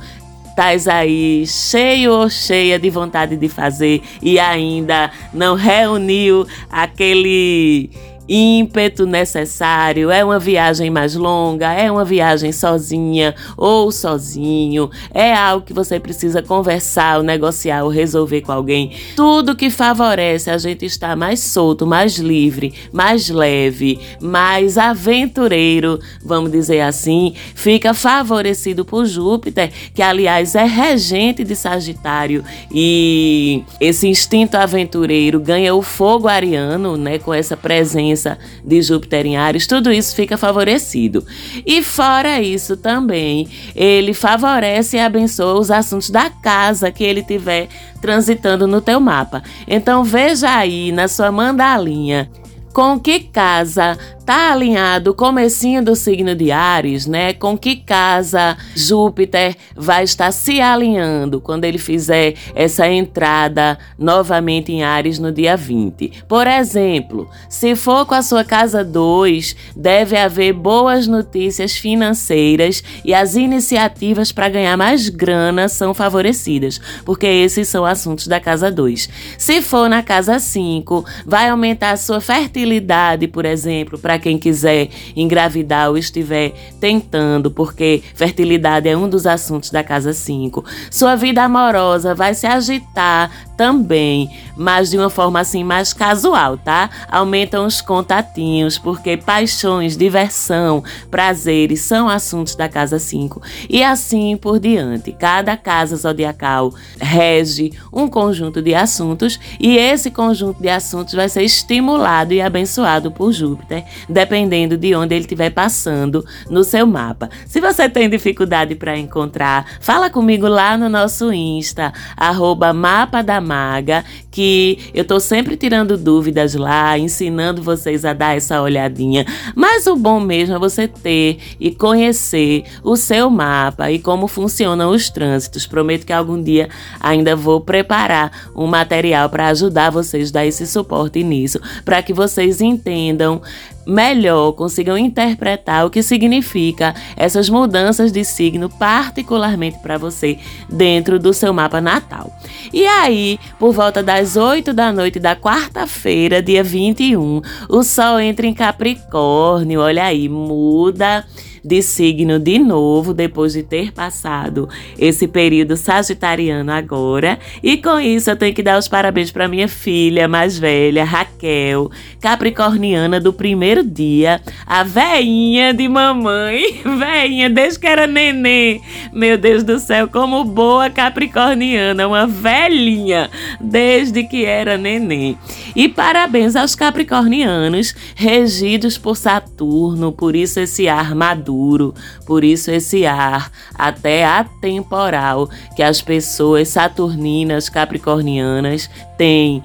estás 0.53 0.87
aí 0.87 1.45
cheio 1.47 2.13
ou 2.13 2.29
cheia 2.29 2.77
de 2.77 2.89
vontade 2.89 3.35
de 3.35 3.49
fazer 3.49 4.01
e 4.21 4.37
ainda 4.37 5.11
não 5.33 5.55
reuniu 5.55 6.45
aquele 6.69 7.89
ímpeto 8.27 9.05
necessário, 9.05 10.09
é 10.09 10.23
uma 10.23 10.39
viagem 10.39 10.89
mais 10.89 11.15
longa, 11.15 11.73
é 11.73 11.91
uma 11.91 12.05
viagem 12.05 12.51
sozinha 12.51 13.35
ou 13.57 13.91
sozinho, 13.91 14.89
é 15.13 15.33
algo 15.33 15.65
que 15.65 15.73
você 15.73 15.99
precisa 15.99 16.41
conversar, 16.41 17.17
ou 17.17 17.23
negociar 17.23 17.83
ou 17.83 17.89
resolver 17.89 18.41
com 18.41 18.51
alguém. 18.51 18.91
Tudo 19.15 19.55
que 19.55 19.69
favorece 19.69 20.49
a 20.49 20.57
gente 20.57 20.85
estar 20.85 21.15
mais 21.15 21.39
solto, 21.39 21.85
mais 21.85 22.17
livre, 22.17 22.73
mais 22.91 23.29
leve, 23.29 23.99
mais 24.21 24.77
aventureiro, 24.77 25.99
vamos 26.23 26.51
dizer 26.51 26.81
assim, 26.81 27.33
fica 27.55 27.93
favorecido 27.93 28.85
por 28.85 29.05
Júpiter, 29.05 29.71
que 29.93 30.01
aliás 30.01 30.55
é 30.55 30.63
regente 30.63 31.43
de 31.43 31.55
Sagitário. 31.55 32.43
E 32.71 33.63
esse 33.79 34.07
instinto 34.07 34.55
aventureiro 34.55 35.39
ganha 35.39 35.75
o 35.75 35.81
fogo 35.81 36.27
ariano, 36.27 36.97
né, 36.97 37.19
com 37.19 37.33
essa 37.33 37.57
presença 37.57 38.22
presença 38.23 38.37
de 38.63 38.81
Júpiter 38.81 39.25
em 39.25 39.35
Ares, 39.35 39.67
tudo 39.67 39.91
isso 39.91 40.15
fica 40.15 40.37
favorecido. 40.37 41.25
E 41.65 41.83
fora 41.83 42.41
isso 42.41 42.77
também, 42.77 43.47
ele 43.75 44.13
favorece 44.13 44.97
e 44.97 44.99
abençoa 44.99 45.59
os 45.59 45.69
assuntos 45.69 46.09
da 46.09 46.29
casa 46.29 46.91
que 46.91 47.03
ele 47.03 47.21
tiver 47.21 47.67
transitando 48.01 48.65
no 48.65 48.81
teu 48.81 48.99
mapa. 48.99 49.43
Então 49.67 50.03
veja 50.03 50.49
aí 50.49 50.91
na 50.91 51.07
sua 51.07 51.31
mandalinha 51.31 52.29
com 52.73 52.99
que 52.99 53.19
casa 53.19 53.97
tá 54.23 54.51
alinhado 54.51 55.11
o 55.11 55.13
comecinho 55.13 55.83
do 55.83 55.95
signo 55.95 56.33
de 56.33 56.51
Ares, 56.51 57.05
né? 57.05 57.33
Com 57.33 57.57
que 57.57 57.75
casa 57.75 58.57
Júpiter 58.75 59.55
vai 59.75 60.03
estar 60.03 60.31
se 60.31 60.61
alinhando 60.61 61.41
quando 61.41 61.65
ele 61.65 61.77
fizer 61.77 62.33
essa 62.55 62.87
entrada 62.87 63.77
novamente 63.97 64.71
em 64.71 64.83
Ares 64.83 65.19
no 65.19 65.31
dia 65.31 65.57
20. 65.57 66.23
Por 66.27 66.47
exemplo, 66.47 67.29
se 67.49 67.75
for 67.75 68.05
com 68.05 68.15
a 68.15 68.21
sua 68.21 68.43
casa 68.43 68.83
2, 68.83 69.55
deve 69.75 70.17
haver 70.17 70.53
boas 70.53 71.05
notícias 71.07 71.73
financeiras 71.75 72.83
e 73.03 73.13
as 73.13 73.35
iniciativas 73.35 74.31
para 74.31 74.49
ganhar 74.49 74.77
mais 74.77 75.09
grana 75.09 75.67
são 75.67 75.93
favorecidas, 75.93 76.79
porque 77.03 77.27
esses 77.27 77.67
são 77.67 77.85
assuntos 77.85 78.27
da 78.27 78.39
casa 78.39 78.71
2. 78.71 79.09
Se 79.37 79.61
for 79.61 79.89
na 79.89 80.01
casa 80.01 80.39
5, 80.39 81.05
vai 81.25 81.49
aumentar 81.49 81.91
a 81.91 81.97
sua 81.97 82.21
fertilidade, 82.21 83.27
por 83.27 83.45
exemplo, 83.45 83.99
para 83.99 84.12
para 84.13 84.19
quem 84.19 84.37
quiser 84.37 84.89
engravidar 85.15 85.89
ou 85.89 85.97
estiver 85.97 86.53
tentando, 86.79 87.49
porque 87.49 88.03
fertilidade 88.13 88.87
é 88.87 88.95
um 88.95 89.09
dos 89.09 89.25
assuntos 89.25 89.71
da 89.71 89.83
casa 89.83 90.13
5. 90.13 90.63
Sua 90.91 91.15
vida 91.15 91.41
amorosa 91.43 92.13
vai 92.13 92.35
se 92.35 92.45
agitar 92.45 93.31
também, 93.57 94.29
mas 94.55 94.91
de 94.91 94.97
uma 94.97 95.09
forma 95.09 95.39
assim 95.39 95.63
mais 95.63 95.93
casual, 95.93 96.57
tá? 96.57 96.89
Aumentam 97.09 97.65
os 97.65 97.81
contatinhos, 97.81 98.77
porque 98.77 99.17
paixões, 99.17 99.97
diversão, 99.97 100.83
prazeres 101.09 101.81
são 101.81 102.07
assuntos 102.07 102.55
da 102.55 102.69
casa 102.69 102.99
5 102.99 103.41
e 103.67 103.83
assim 103.83 104.37
por 104.37 104.59
diante. 104.59 105.11
Cada 105.11 105.57
casa 105.57 105.95
zodiacal 105.95 106.71
rege 106.99 107.71
um 107.91 108.07
conjunto 108.07 108.61
de 108.61 108.75
assuntos 108.75 109.39
e 109.59 109.75
esse 109.75 110.11
conjunto 110.11 110.61
de 110.61 110.69
assuntos 110.69 111.15
vai 111.15 111.29
ser 111.29 111.43
estimulado 111.43 112.33
e 112.33 112.41
abençoado 112.41 113.11
por 113.11 113.31
Júpiter, 113.31 113.83
dependendo 114.07 114.77
de 114.77 114.95
onde 114.95 115.15
ele 115.15 115.21
estiver 115.21 115.49
passando 115.49 116.25
no 116.49 116.63
seu 116.63 116.85
mapa. 116.85 117.29
Se 117.47 117.59
você 117.59 117.89
tem 117.89 118.09
dificuldade 118.09 118.75
para 118.75 118.97
encontrar, 118.97 119.65
fala 119.79 120.09
comigo 120.09 120.47
lá 120.47 120.77
no 120.77 120.89
nosso 120.89 121.31
Insta, 121.31 121.93
arroba 122.15 122.73
mapa 122.73 123.21
da 123.21 123.39
maga, 123.39 124.03
que 124.31 124.91
eu 124.93 125.05
tô 125.05 125.19
sempre 125.19 125.55
tirando 125.55 125.97
dúvidas 125.97 126.55
lá, 126.55 126.97
ensinando 126.97 127.61
vocês 127.61 128.03
a 128.03 128.13
dar 128.13 128.35
essa 128.35 128.61
olhadinha. 128.61 129.25
Mas 129.55 129.87
o 129.87 129.95
bom 129.95 130.19
mesmo 130.19 130.55
é 130.55 130.59
você 130.59 130.87
ter 130.87 131.37
e 131.59 131.71
conhecer 131.71 132.63
o 132.83 132.95
seu 132.95 133.29
mapa 133.29 133.91
e 133.91 133.99
como 133.99 134.27
funcionam 134.27 134.91
os 134.91 135.09
trânsitos. 135.09 135.67
Prometo 135.67 136.05
que 136.05 136.13
algum 136.13 136.41
dia 136.41 136.69
ainda 136.99 137.35
vou 137.35 137.61
preparar 137.61 138.31
um 138.55 138.67
material 138.67 139.29
para 139.29 139.47
ajudar 139.47 139.89
vocês 139.89 140.29
a 140.29 140.33
dar 140.33 140.45
esse 140.45 140.65
suporte 140.65 141.23
nisso, 141.23 141.59
para 141.85 142.01
que 142.01 142.13
vocês 142.13 142.61
entendam 142.61 143.41
melhor 143.85 144.53
consigam 144.53 144.97
interpretar 144.97 145.85
o 145.85 145.89
que 145.89 146.01
significa 146.01 146.93
essas 147.15 147.49
mudanças 147.49 148.11
de 148.11 148.23
signo, 148.23 148.69
particularmente 148.69 149.79
para 149.79 149.97
você, 149.97 150.37
dentro 150.69 151.19
do 151.19 151.33
seu 151.33 151.53
mapa 151.53 151.81
natal. 151.81 152.31
E 152.71 152.85
aí, 152.85 153.39
por 153.59 153.73
volta 153.73 154.01
das 154.01 154.35
8 154.35 154.73
da 154.73 154.91
noite 154.91 155.19
da 155.19 155.35
quarta-feira, 155.35 156.41
dia 156.41 156.63
21, 156.63 157.41
o 157.69 157.83
Sol 157.83 158.19
entra 158.19 158.47
em 158.47 158.53
Capricórnio, 158.53 159.81
olha 159.81 160.05
aí, 160.05 160.29
muda 160.29 161.25
de 161.63 161.81
signo 161.81 162.37
de 162.37 162.59
novo, 162.59 163.13
depois 163.13 163.53
de 163.53 163.63
ter 163.63 163.93
passado 163.93 164.67
esse 164.99 165.27
período 165.27 165.77
sagitariano 165.77 166.71
agora. 166.71 167.39
E 167.61 167.77
com 167.77 167.99
isso 167.99 168.29
eu 168.29 168.35
tenho 168.35 168.53
que 168.53 168.61
dar 168.61 168.77
os 168.77 168.87
parabéns 168.87 169.31
para 169.31 169.47
minha 169.47 169.67
filha 169.67 170.27
mais 170.27 170.59
velha, 170.59 171.05
Raquel, 171.05 171.89
capricorniana 172.19 173.19
do 173.19 173.31
primeiro 173.31 173.83
dia, 173.83 174.41
a 174.65 174.83
veinha 174.83 175.73
de 175.73 175.87
mamãe, 175.87 176.81
veinha 176.83 177.49
desde 177.49 177.79
que 177.79 177.87
era 177.87 178.05
neném. 178.05 178.81
Meu 179.13 179.37
Deus 179.37 179.63
do 179.63 179.79
céu, 179.79 180.07
como 180.09 180.43
boa 180.43 180.89
capricorniana, 180.89 182.07
uma 182.07 182.27
velhinha 182.27 183.29
desde 183.61 184.23
que 184.23 184.43
era 184.43 184.77
neném. 184.77 185.37
E 185.75 185.87
parabéns 185.87 186.55
aos 186.55 186.75
capricornianos 186.75 187.95
regidos 188.15 188.97
por 188.97 189.15
Saturno, 189.15 190.11
por 190.11 190.35
isso 190.35 190.59
esse 190.59 190.89
ar 190.89 191.15
maduro 191.15 191.52
maduro, 191.53 191.93
por 192.25 192.43
isso 192.43 192.71
esse 192.71 193.05
ar 193.05 193.51
até 193.75 194.25
atemporal 194.25 195.49
que 195.75 195.83
as 195.83 196.01
pessoas 196.01 196.69
saturninas, 196.69 197.69
capricornianas 197.69 198.89
têm. 199.17 199.63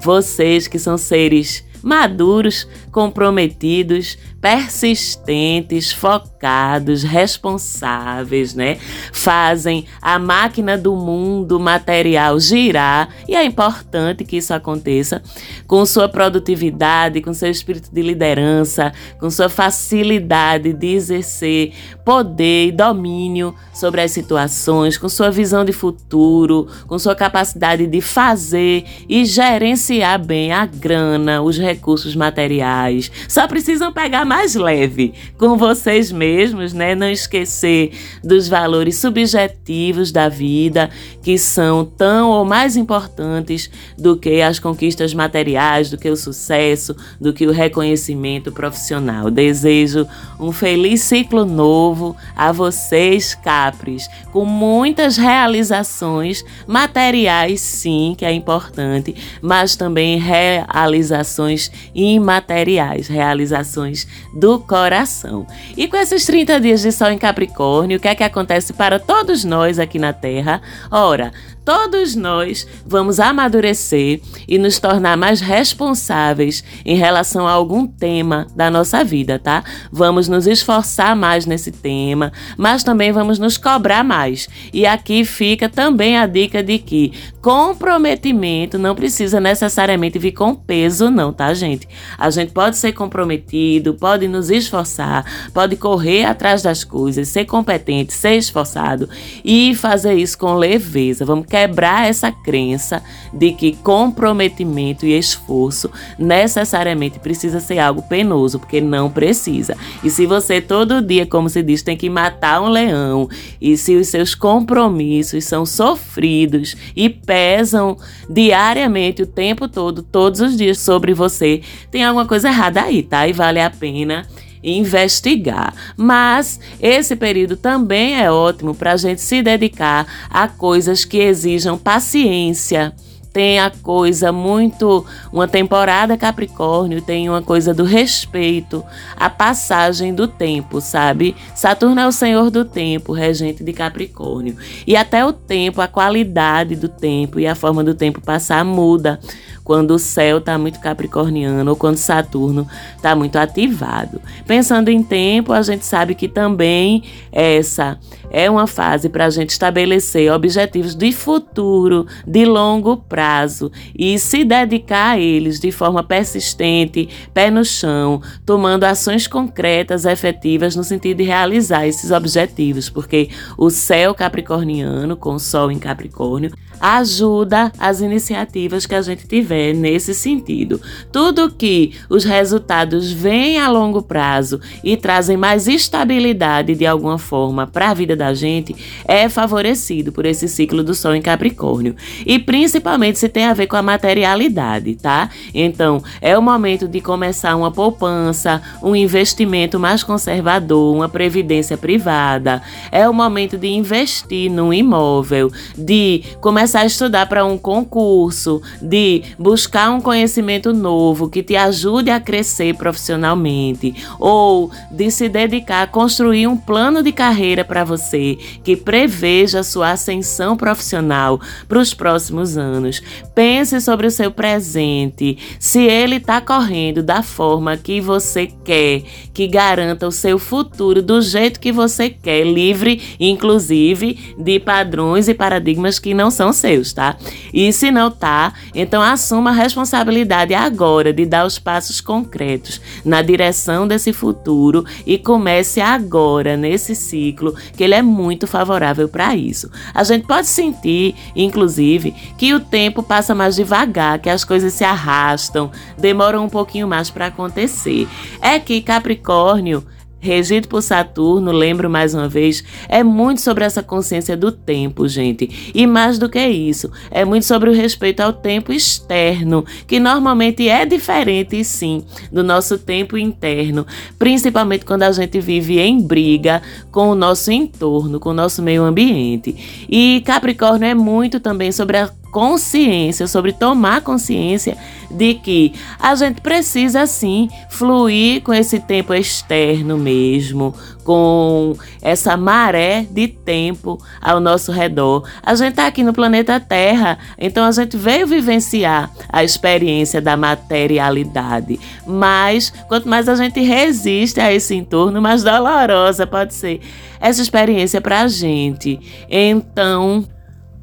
Vocês 0.00 0.68
que 0.68 0.78
são 0.78 0.98
seres 0.98 1.64
maduros, 1.82 2.68
comprometidos, 2.90 4.18
persistentes, 4.42 5.92
focados, 5.92 7.04
responsáveis, 7.04 8.54
né? 8.54 8.76
Fazem 9.12 9.86
a 10.02 10.18
máquina 10.18 10.76
do 10.76 10.96
mundo 10.96 11.60
material 11.60 12.40
girar 12.40 13.08
e 13.28 13.36
é 13.36 13.44
importante 13.44 14.24
que 14.24 14.38
isso 14.38 14.52
aconteça 14.52 15.22
com 15.68 15.86
sua 15.86 16.08
produtividade, 16.08 17.20
com 17.20 17.32
seu 17.32 17.48
espírito 17.48 17.88
de 17.94 18.02
liderança, 18.02 18.92
com 19.20 19.30
sua 19.30 19.48
facilidade 19.48 20.72
de 20.72 20.88
exercer 20.88 21.72
poder 22.04 22.66
e 22.66 22.72
domínio 22.72 23.54
sobre 23.72 24.00
as 24.00 24.10
situações, 24.10 24.98
com 24.98 25.08
sua 25.08 25.30
visão 25.30 25.64
de 25.64 25.72
futuro, 25.72 26.66
com 26.88 26.98
sua 26.98 27.14
capacidade 27.14 27.86
de 27.86 28.00
fazer 28.00 28.84
e 29.08 29.24
gerenciar 29.24 30.18
bem 30.18 30.50
a 30.50 30.66
grana, 30.66 31.40
os 31.40 31.56
recursos 31.56 32.16
materiais. 32.16 33.08
Só 33.28 33.46
precisam 33.46 33.92
pegar 33.92 34.31
mais 34.32 34.54
leve 34.54 35.12
com 35.36 35.58
vocês 35.58 36.10
mesmos, 36.10 36.72
né? 36.72 36.94
Não 36.94 37.10
esquecer 37.10 37.92
dos 38.24 38.48
valores 38.48 38.96
subjetivos 38.96 40.10
da 40.10 40.26
vida, 40.26 40.88
que 41.22 41.36
são 41.36 41.84
tão 41.84 42.30
ou 42.30 42.42
mais 42.42 42.74
importantes 42.74 43.70
do 43.98 44.16
que 44.16 44.40
as 44.40 44.58
conquistas 44.58 45.12
materiais, 45.12 45.90
do 45.90 45.98
que 45.98 46.08
o 46.08 46.16
sucesso, 46.16 46.96
do 47.20 47.34
que 47.34 47.46
o 47.46 47.52
reconhecimento 47.52 48.50
profissional. 48.50 49.30
Desejo 49.30 50.08
um 50.40 50.50
feliz 50.50 51.02
ciclo 51.02 51.44
novo 51.44 52.16
a 52.34 52.52
vocês, 52.52 53.34
Capres, 53.34 54.08
com 54.32 54.46
muitas 54.46 55.18
realizações 55.18 56.42
materiais, 56.66 57.60
sim, 57.60 58.14
que 58.16 58.24
é 58.24 58.32
importante, 58.32 59.14
mas 59.42 59.76
também 59.76 60.18
realizações 60.18 61.70
imateriais, 61.94 63.08
realizações 63.08 64.06
do 64.32 64.58
coração. 64.58 65.46
E 65.76 65.86
com 65.86 65.96
esses 65.96 66.24
30 66.24 66.60
dias 66.60 66.82
de 66.82 66.90
sol 66.90 67.10
em 67.10 67.18
Capricórnio, 67.18 67.98
o 67.98 68.00
que 68.00 68.08
é 68.08 68.14
que 68.14 68.24
acontece 68.24 68.72
para 68.72 68.98
todos 68.98 69.44
nós 69.44 69.78
aqui 69.78 69.98
na 69.98 70.12
Terra? 70.12 70.62
Ora, 70.90 71.32
todos 71.64 72.14
nós 72.14 72.66
vamos 72.86 73.20
amadurecer 73.20 74.20
e 74.48 74.58
nos 74.58 74.78
tornar 74.78 75.16
mais 75.16 75.40
responsáveis 75.40 76.62
em 76.84 76.96
relação 76.96 77.46
a 77.46 77.52
algum 77.52 77.86
tema 77.86 78.46
da 78.54 78.70
nossa 78.70 79.04
vida, 79.04 79.38
tá? 79.38 79.62
Vamos 79.90 80.28
nos 80.28 80.46
esforçar 80.46 81.14
mais 81.14 81.46
nesse 81.46 81.70
tema, 81.70 82.32
mas 82.56 82.82
também 82.82 83.12
vamos 83.12 83.38
nos 83.38 83.56
cobrar 83.56 84.02
mais. 84.02 84.48
E 84.72 84.86
aqui 84.86 85.24
fica 85.24 85.68
também 85.68 86.18
a 86.18 86.26
dica 86.26 86.62
de 86.62 86.78
que 86.78 87.12
comprometimento 87.40 88.78
não 88.78 88.94
precisa 88.94 89.40
necessariamente 89.40 90.18
vir 90.18 90.32
com 90.32 90.54
peso, 90.54 91.10
não, 91.10 91.32
tá, 91.32 91.52
gente? 91.54 91.88
A 92.16 92.30
gente 92.30 92.52
pode 92.52 92.76
ser 92.76 92.92
comprometido, 92.92 93.94
pode 93.94 94.28
nos 94.28 94.50
esforçar, 94.50 95.24
pode 95.52 95.76
correr 95.76 96.24
atrás 96.24 96.62
das 96.62 96.84
coisas, 96.84 97.28
ser 97.28 97.44
competente, 97.44 98.12
ser 98.12 98.36
esforçado 98.36 99.08
e 99.44 99.74
fazer 99.74 100.14
isso 100.14 100.38
com 100.38 100.54
leveza. 100.54 101.24
Vamos 101.24 101.46
quebrar 101.52 102.08
essa 102.08 102.32
crença 102.32 103.02
de 103.30 103.52
que 103.52 103.76
comprometimento 103.76 105.04
e 105.04 105.18
esforço 105.18 105.90
necessariamente 106.18 107.18
precisa 107.18 107.60
ser 107.60 107.78
algo 107.78 108.00
penoso, 108.00 108.58
porque 108.58 108.80
não 108.80 109.10
precisa. 109.10 109.76
E 110.02 110.08
se 110.08 110.24
você 110.24 110.62
todo 110.62 111.02
dia, 111.02 111.26
como 111.26 111.50
se 111.50 111.62
diz, 111.62 111.82
tem 111.82 111.94
que 111.94 112.08
matar 112.08 112.62
um 112.62 112.70
leão, 112.70 113.28
e 113.60 113.76
se 113.76 113.94
os 113.96 114.08
seus 114.08 114.34
compromissos 114.34 115.44
são 115.44 115.66
sofridos 115.66 116.74
e 116.96 117.10
pesam 117.10 117.98
diariamente, 118.30 119.20
o 119.20 119.26
tempo 119.26 119.68
todo, 119.68 120.02
todos 120.02 120.40
os 120.40 120.56
dias 120.56 120.78
sobre 120.78 121.12
você, 121.12 121.60
tem 121.90 122.02
alguma 122.02 122.24
coisa 122.24 122.48
errada 122.48 122.80
aí, 122.80 123.02
tá? 123.02 123.28
E 123.28 123.34
vale 123.34 123.60
a 123.60 123.68
pena 123.68 124.26
investigar. 124.62 125.74
Mas 125.96 126.60
esse 126.80 127.16
período 127.16 127.56
também 127.56 128.20
é 128.20 128.30
ótimo 128.30 128.74
para 128.74 128.92
a 128.92 128.96
gente 128.96 129.20
se 129.20 129.42
dedicar 129.42 130.06
a 130.30 130.48
coisas 130.48 131.04
que 131.04 131.18
exijam 131.18 131.78
paciência 131.78 132.94
tem 133.32 133.58
a 133.58 133.70
coisa 133.70 134.30
muito. 134.30 135.04
Uma 135.32 135.48
temporada 135.48 136.16
Capricórnio 136.16 137.00
tem 137.00 137.28
uma 137.28 137.40
coisa 137.40 137.72
do 137.72 137.84
respeito, 137.84 138.84
a 139.16 139.30
passagem 139.30 140.14
do 140.14 140.28
tempo, 140.28 140.80
sabe? 140.80 141.34
Saturno 141.54 142.00
é 142.00 142.06
o 142.06 142.12
senhor 142.12 142.50
do 142.50 142.64
tempo, 142.64 143.12
regente 143.12 143.64
de 143.64 143.72
Capricórnio. 143.72 144.56
E 144.86 144.94
até 144.94 145.24
o 145.24 145.32
tempo, 145.32 145.80
a 145.80 145.88
qualidade 145.88 146.76
do 146.76 146.88
tempo 146.88 147.40
e 147.40 147.46
a 147.46 147.54
forma 147.54 147.82
do 147.82 147.94
tempo 147.94 148.20
passar 148.20 148.64
muda 148.64 149.18
quando 149.64 149.92
o 149.92 149.98
céu 149.98 150.38
está 150.38 150.58
muito 150.58 150.80
capricorniano 150.80 151.70
ou 151.70 151.76
quando 151.76 151.96
Saturno 151.96 152.66
está 152.96 153.14
muito 153.14 153.36
ativado. 153.36 154.20
Pensando 154.46 154.88
em 154.88 155.02
tempo, 155.02 155.52
a 155.52 155.62
gente 155.62 155.84
sabe 155.84 156.14
que 156.14 156.28
também 156.28 157.02
essa 157.30 157.98
é 158.32 158.50
uma 158.50 158.66
fase 158.66 159.10
para 159.10 159.26
a 159.26 159.30
gente 159.30 159.50
estabelecer 159.50 160.32
objetivos 160.32 160.94
de 160.94 161.12
futuro, 161.12 162.06
de 162.26 162.46
longo 162.46 162.96
prazo 162.96 163.70
e 163.96 164.18
se 164.18 164.42
dedicar 164.42 165.12
a 165.12 165.18
eles 165.18 165.60
de 165.60 165.70
forma 165.70 166.02
persistente, 166.02 167.08
pé 167.34 167.50
no 167.50 167.64
chão, 167.64 168.22
tomando 168.46 168.84
ações 168.84 169.26
concretas, 169.26 170.06
efetivas 170.06 170.74
no 170.74 170.82
sentido 170.82 171.18
de 171.18 171.24
realizar 171.24 171.86
esses 171.86 172.10
objetivos, 172.10 172.88
porque 172.88 173.28
o 173.58 173.68
céu 173.68 174.14
capricorniano, 174.14 175.14
com 175.14 175.34
o 175.34 175.40
sol 175.40 175.70
em 175.70 175.78
Capricórnio, 175.78 176.52
ajuda 176.80 177.70
as 177.78 178.00
iniciativas 178.00 178.86
que 178.86 178.94
a 178.94 179.02
gente 179.02 179.26
tiver 179.26 179.72
nesse 179.72 180.14
sentido. 180.14 180.80
Tudo 181.12 181.50
que 181.50 181.94
os 182.08 182.24
resultados 182.24 183.12
vêm 183.12 183.58
a 183.58 183.68
longo 183.68 184.02
prazo 184.02 184.60
e 184.82 184.96
trazem 184.96 185.36
mais 185.36 185.68
estabilidade 185.68 186.74
de 186.74 186.84
alguma 186.84 187.18
forma 187.18 187.68
para 187.68 187.90
a 187.90 187.94
vida 187.94 188.16
da 188.22 188.32
gente 188.32 188.76
é 189.04 189.28
favorecido 189.28 190.12
por 190.12 190.24
esse 190.24 190.46
ciclo 190.46 190.84
do 190.84 190.94
Sol 190.94 191.16
em 191.16 191.20
Capricórnio. 191.20 191.96
E 192.24 192.38
principalmente 192.38 193.18
se 193.18 193.28
tem 193.28 193.46
a 193.46 193.54
ver 193.54 193.66
com 193.66 193.74
a 193.74 193.82
materialidade, 193.82 194.94
tá? 194.94 195.28
Então, 195.52 196.00
é 196.20 196.38
o 196.38 196.42
momento 196.42 196.86
de 196.86 197.00
começar 197.00 197.56
uma 197.56 197.72
poupança, 197.72 198.62
um 198.80 198.94
investimento 198.94 199.80
mais 199.80 200.04
conservador, 200.04 200.94
uma 200.94 201.08
previdência 201.08 201.76
privada. 201.76 202.62
É 202.92 203.08
o 203.08 203.12
momento 203.12 203.58
de 203.58 203.66
investir 203.66 204.48
num 204.48 204.72
imóvel, 204.72 205.50
de 205.76 206.22
começar 206.40 206.80
a 206.80 206.86
estudar 206.86 207.26
para 207.26 207.44
um 207.44 207.58
concurso, 207.58 208.62
de 208.80 209.22
buscar 209.36 209.90
um 209.90 210.00
conhecimento 210.00 210.72
novo 210.72 211.28
que 211.28 211.42
te 211.42 211.56
ajude 211.56 212.10
a 212.10 212.20
crescer 212.20 212.76
profissionalmente, 212.76 213.94
ou 214.20 214.70
de 214.92 215.10
se 215.10 215.28
dedicar 215.28 215.82
a 215.82 215.86
construir 215.88 216.46
um 216.46 216.56
plano 216.56 217.02
de 217.02 217.10
carreira 217.10 217.64
para 217.64 217.82
você 217.82 218.11
você, 218.12 218.38
que 218.62 218.76
preveja 218.76 219.62
sua 219.62 219.92
ascensão 219.92 220.56
profissional 220.56 221.40
para 221.66 221.78
os 221.78 221.94
próximos 221.94 222.58
anos. 222.58 223.02
Pense 223.34 223.80
sobre 223.80 224.06
o 224.06 224.10
seu 224.10 224.30
presente, 224.30 225.38
se 225.58 225.80
ele 225.82 226.16
está 226.16 226.40
correndo 226.40 227.02
da 227.02 227.22
forma 227.22 227.76
que 227.76 228.00
você 228.00 228.50
quer, 228.64 229.02
que 229.32 229.46
garanta 229.46 230.06
o 230.06 230.12
seu 230.12 230.38
futuro 230.38 231.02
do 231.02 231.20
jeito 231.22 231.58
que 231.60 231.72
você 231.72 232.10
quer, 232.10 232.44
livre, 232.44 233.00
inclusive, 233.18 234.34
de 234.38 234.60
padrões 234.60 235.28
e 235.28 235.34
paradigmas 235.34 235.98
que 235.98 236.12
não 236.12 236.30
são 236.30 236.52
seus, 236.52 236.92
tá? 236.92 237.16
E 237.52 237.72
se 237.72 237.90
não 237.90 238.10
tá, 238.10 238.52
então 238.74 239.00
assuma 239.00 239.50
a 239.50 239.54
responsabilidade 239.54 240.52
agora 240.52 241.12
de 241.12 241.24
dar 241.24 241.46
os 241.46 241.58
passos 241.58 242.00
concretos 242.00 242.80
na 243.04 243.22
direção 243.22 243.86
desse 243.86 244.12
futuro 244.12 244.84
e 245.06 245.16
comece 245.16 245.80
agora 245.80 246.56
nesse 246.56 246.94
ciclo 246.94 247.54
que 247.76 247.84
ele 247.84 247.94
é 247.94 248.01
muito 248.02 248.46
favorável 248.46 249.08
para 249.08 249.34
isso. 249.36 249.70
A 249.94 250.04
gente 250.04 250.26
pode 250.26 250.46
sentir, 250.46 251.14
inclusive, 251.34 252.12
que 252.36 252.54
o 252.54 252.60
tempo 252.60 253.02
passa 253.02 253.34
mais 253.34 253.54
devagar, 253.56 254.18
que 254.18 254.28
as 254.28 254.44
coisas 254.44 254.72
se 254.72 254.84
arrastam, 254.84 255.70
demoram 255.98 256.44
um 256.44 256.48
pouquinho 256.48 256.86
mais 256.88 257.10
para 257.10 257.26
acontecer. 257.26 258.08
É 258.40 258.58
que 258.58 258.82
Capricórnio 258.82 259.84
regido 260.22 260.68
por 260.68 260.80
Saturno, 260.82 261.50
lembro 261.50 261.90
mais 261.90 262.14
uma 262.14 262.28
vez, 262.28 262.62
é 262.88 263.02
muito 263.02 263.40
sobre 263.40 263.64
essa 263.64 263.82
consciência 263.82 264.36
do 264.36 264.52
tempo, 264.52 265.08
gente. 265.08 265.72
E 265.74 265.84
mais 265.84 266.16
do 266.16 266.28
que 266.28 266.40
isso, 266.46 266.90
é 267.10 267.24
muito 267.24 267.44
sobre 267.44 267.68
o 267.68 267.74
respeito 267.74 268.20
ao 268.20 268.32
tempo 268.32 268.72
externo, 268.72 269.66
que 269.84 269.98
normalmente 269.98 270.68
é 270.68 270.86
diferente, 270.86 271.64
sim, 271.64 272.04
do 272.30 272.44
nosso 272.44 272.78
tempo 272.78 273.18
interno, 273.18 273.84
principalmente 274.16 274.84
quando 274.84 275.02
a 275.02 275.10
gente 275.10 275.40
vive 275.40 275.80
em 275.80 276.00
briga 276.00 276.62
com 276.92 277.10
o 277.10 277.16
nosso 277.16 277.50
entorno, 277.50 278.20
com 278.20 278.30
o 278.30 278.34
nosso 278.34 278.62
meio 278.62 278.84
ambiente. 278.84 279.84
E 279.90 280.22
Capricórnio 280.24 280.86
é 280.86 280.94
muito 280.94 281.40
também 281.40 281.72
sobre 281.72 281.96
a 281.96 282.08
consciência, 282.32 283.28
sobre 283.28 283.52
tomar 283.52 284.00
consciência 284.00 284.76
de 285.10 285.34
que 285.34 285.74
a 286.00 286.14
gente 286.14 286.40
precisa 286.40 287.06
sim 287.06 287.50
fluir 287.68 288.42
com 288.42 288.54
esse 288.54 288.80
tempo 288.80 289.12
externo 289.12 289.98
mesmo, 289.98 290.74
com 291.04 291.76
essa 292.00 292.34
maré 292.34 293.06
de 293.10 293.28
tempo 293.28 293.98
ao 294.20 294.40
nosso 294.40 294.72
redor. 294.72 295.28
A 295.42 295.54
gente 295.54 295.72
está 295.72 295.86
aqui 295.86 296.02
no 296.02 296.14
planeta 296.14 296.58
Terra, 296.58 297.18
então 297.38 297.66
a 297.66 297.70
gente 297.70 297.98
veio 297.98 298.26
vivenciar 298.26 299.10
a 299.28 299.44
experiência 299.44 300.20
da 300.20 300.34
materialidade. 300.34 301.78
Mas 302.06 302.72
quanto 302.88 303.06
mais 303.06 303.28
a 303.28 303.34
gente 303.34 303.60
resiste 303.60 304.40
a 304.40 304.50
esse 304.50 304.74
entorno, 304.74 305.20
mais 305.20 305.42
dolorosa 305.42 306.26
pode 306.26 306.54
ser 306.54 306.80
essa 307.20 307.42
experiência 307.42 308.00
para 308.00 308.22
a 308.22 308.28
gente. 308.28 308.98
Então, 309.28 310.24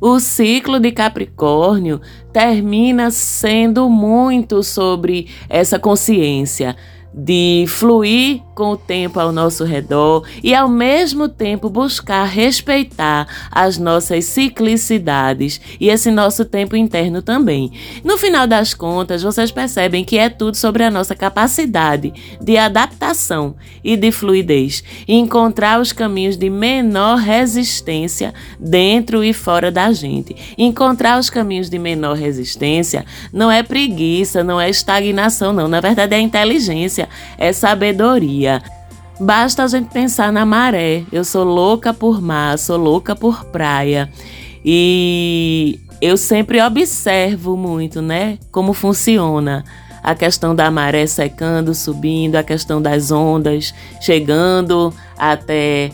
o 0.01 0.19
ciclo 0.19 0.79
de 0.79 0.91
Capricórnio 0.91 1.99
termina 2.31 3.11
sendo 3.11 3.89
muito 3.89 4.63
sobre 4.63 5.27
essa 5.49 5.77
consciência 5.77 6.75
de 7.13 7.65
fluir 7.67 8.41
com 8.59 8.71
o 8.71 8.77
tempo 8.77 9.21
ao 9.21 9.31
nosso 9.31 9.63
redor 9.63 10.27
e 10.43 10.53
ao 10.53 10.67
mesmo 10.67 11.29
tempo 11.29 11.69
buscar 11.69 12.25
respeitar 12.25 13.25
as 13.49 13.77
nossas 13.77 14.25
ciclicidades 14.25 15.61
e 15.79 15.87
esse 15.87 16.11
nosso 16.11 16.43
tempo 16.43 16.75
interno 16.75 17.21
também. 17.21 17.71
No 18.03 18.17
final 18.17 18.45
das 18.45 18.73
contas, 18.73 19.23
vocês 19.23 19.49
percebem 19.49 20.03
que 20.03 20.17
é 20.17 20.27
tudo 20.27 20.57
sobre 20.57 20.83
a 20.83 20.91
nossa 20.91 21.15
capacidade 21.15 22.11
de 22.41 22.57
adaptação 22.57 23.55
e 23.81 23.95
de 23.95 24.11
fluidez, 24.11 24.83
e 25.07 25.15
encontrar 25.15 25.79
os 25.79 25.93
caminhos 25.93 26.35
de 26.35 26.49
menor 26.49 27.15
resistência 27.15 28.33
dentro 28.59 29.23
e 29.23 29.31
fora 29.31 29.71
da 29.71 29.93
gente. 29.93 30.35
Encontrar 30.57 31.17
os 31.17 31.29
caminhos 31.29 31.69
de 31.69 31.79
menor 31.79 32.17
resistência 32.17 33.05
não 33.31 33.49
é 33.49 33.63
preguiça, 33.63 34.43
não 34.43 34.59
é 34.59 34.69
estagnação, 34.69 35.53
não. 35.53 35.69
Na 35.69 35.79
verdade, 35.79 36.13
é 36.13 36.19
inteligência 36.19 37.07
é 37.37 37.53
sabedoria. 37.53 38.48
Basta 39.19 39.63
a 39.63 39.67
gente 39.67 39.89
pensar 39.91 40.31
na 40.31 40.45
maré. 40.45 41.03
Eu 41.11 41.25
sou 41.25 41.43
louca 41.43 41.93
por 41.93 42.21
mar, 42.21 42.57
sou 42.57 42.77
louca 42.77 43.15
por 43.15 43.45
praia. 43.45 44.09
E 44.63 45.79
eu 46.01 46.15
sempre 46.15 46.61
observo 46.61 47.57
muito, 47.57 48.01
né, 48.01 48.37
como 48.51 48.73
funciona 48.73 49.63
a 50.01 50.15
questão 50.15 50.55
da 50.55 50.71
maré 50.71 51.05
secando, 51.05 51.75
subindo, 51.75 52.35
a 52.35 52.43
questão 52.43 52.81
das 52.81 53.11
ondas 53.11 53.73
chegando 53.99 54.93
até 55.17 55.91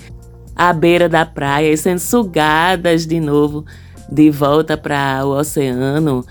a 0.55 0.71
beira 0.71 1.09
da 1.09 1.25
praia 1.25 1.71
e 1.71 1.77
sendo 1.77 1.99
sugadas 1.99 3.05
de 3.05 3.19
novo 3.19 3.65
de 4.09 4.29
volta 4.29 4.77
para 4.77 5.25
o 5.25 5.31
oceano. 5.31 6.25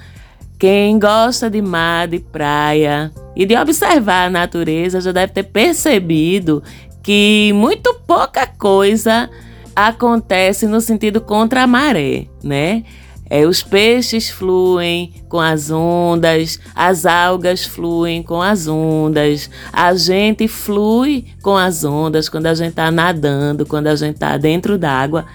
Quem 0.65 0.99
gosta 0.99 1.51
de 1.51 1.61
mar, 1.61 2.09
de 2.09 2.19
praia 2.19 3.13
e 3.37 3.45
de 3.45 3.55
observar 3.55 4.29
a 4.29 4.31
natureza 4.31 4.99
já 4.99 5.13
deve 5.13 5.31
ter 5.31 5.43
percebido 5.43 6.63
que 7.03 7.53
muito 7.55 7.93
pouca 8.07 8.47
coisa 8.47 9.29
acontece 9.77 10.67
no 10.67 10.81
sentido 10.81 11.21
contra 11.21 11.65
a 11.65 11.67
maré, 11.67 12.29
né? 12.43 12.83
É, 13.29 13.47
os 13.47 13.63
peixes 13.63 14.31
fluem 14.31 15.13
com 15.29 15.39
as 15.39 15.71
ondas, 15.71 16.59
as 16.75 17.05
algas 17.05 17.67
fluem 17.67 18.23
com 18.23 18.41
as 18.41 18.67
ondas, 18.67 19.51
a 19.71 19.95
gente 19.95 20.49
flui 20.49 21.27
com 21.43 21.59
as 21.59 21.85
ondas 21.85 22.27
quando 22.31 22.47
a 22.47 22.55
gente 22.55 22.71
está 22.71 22.91
nadando, 22.91 23.67
quando 23.67 23.89
a 23.89 23.97
gente 23.97 24.15
está 24.15 24.39
dentro 24.39 24.79
d'água. 24.79 25.27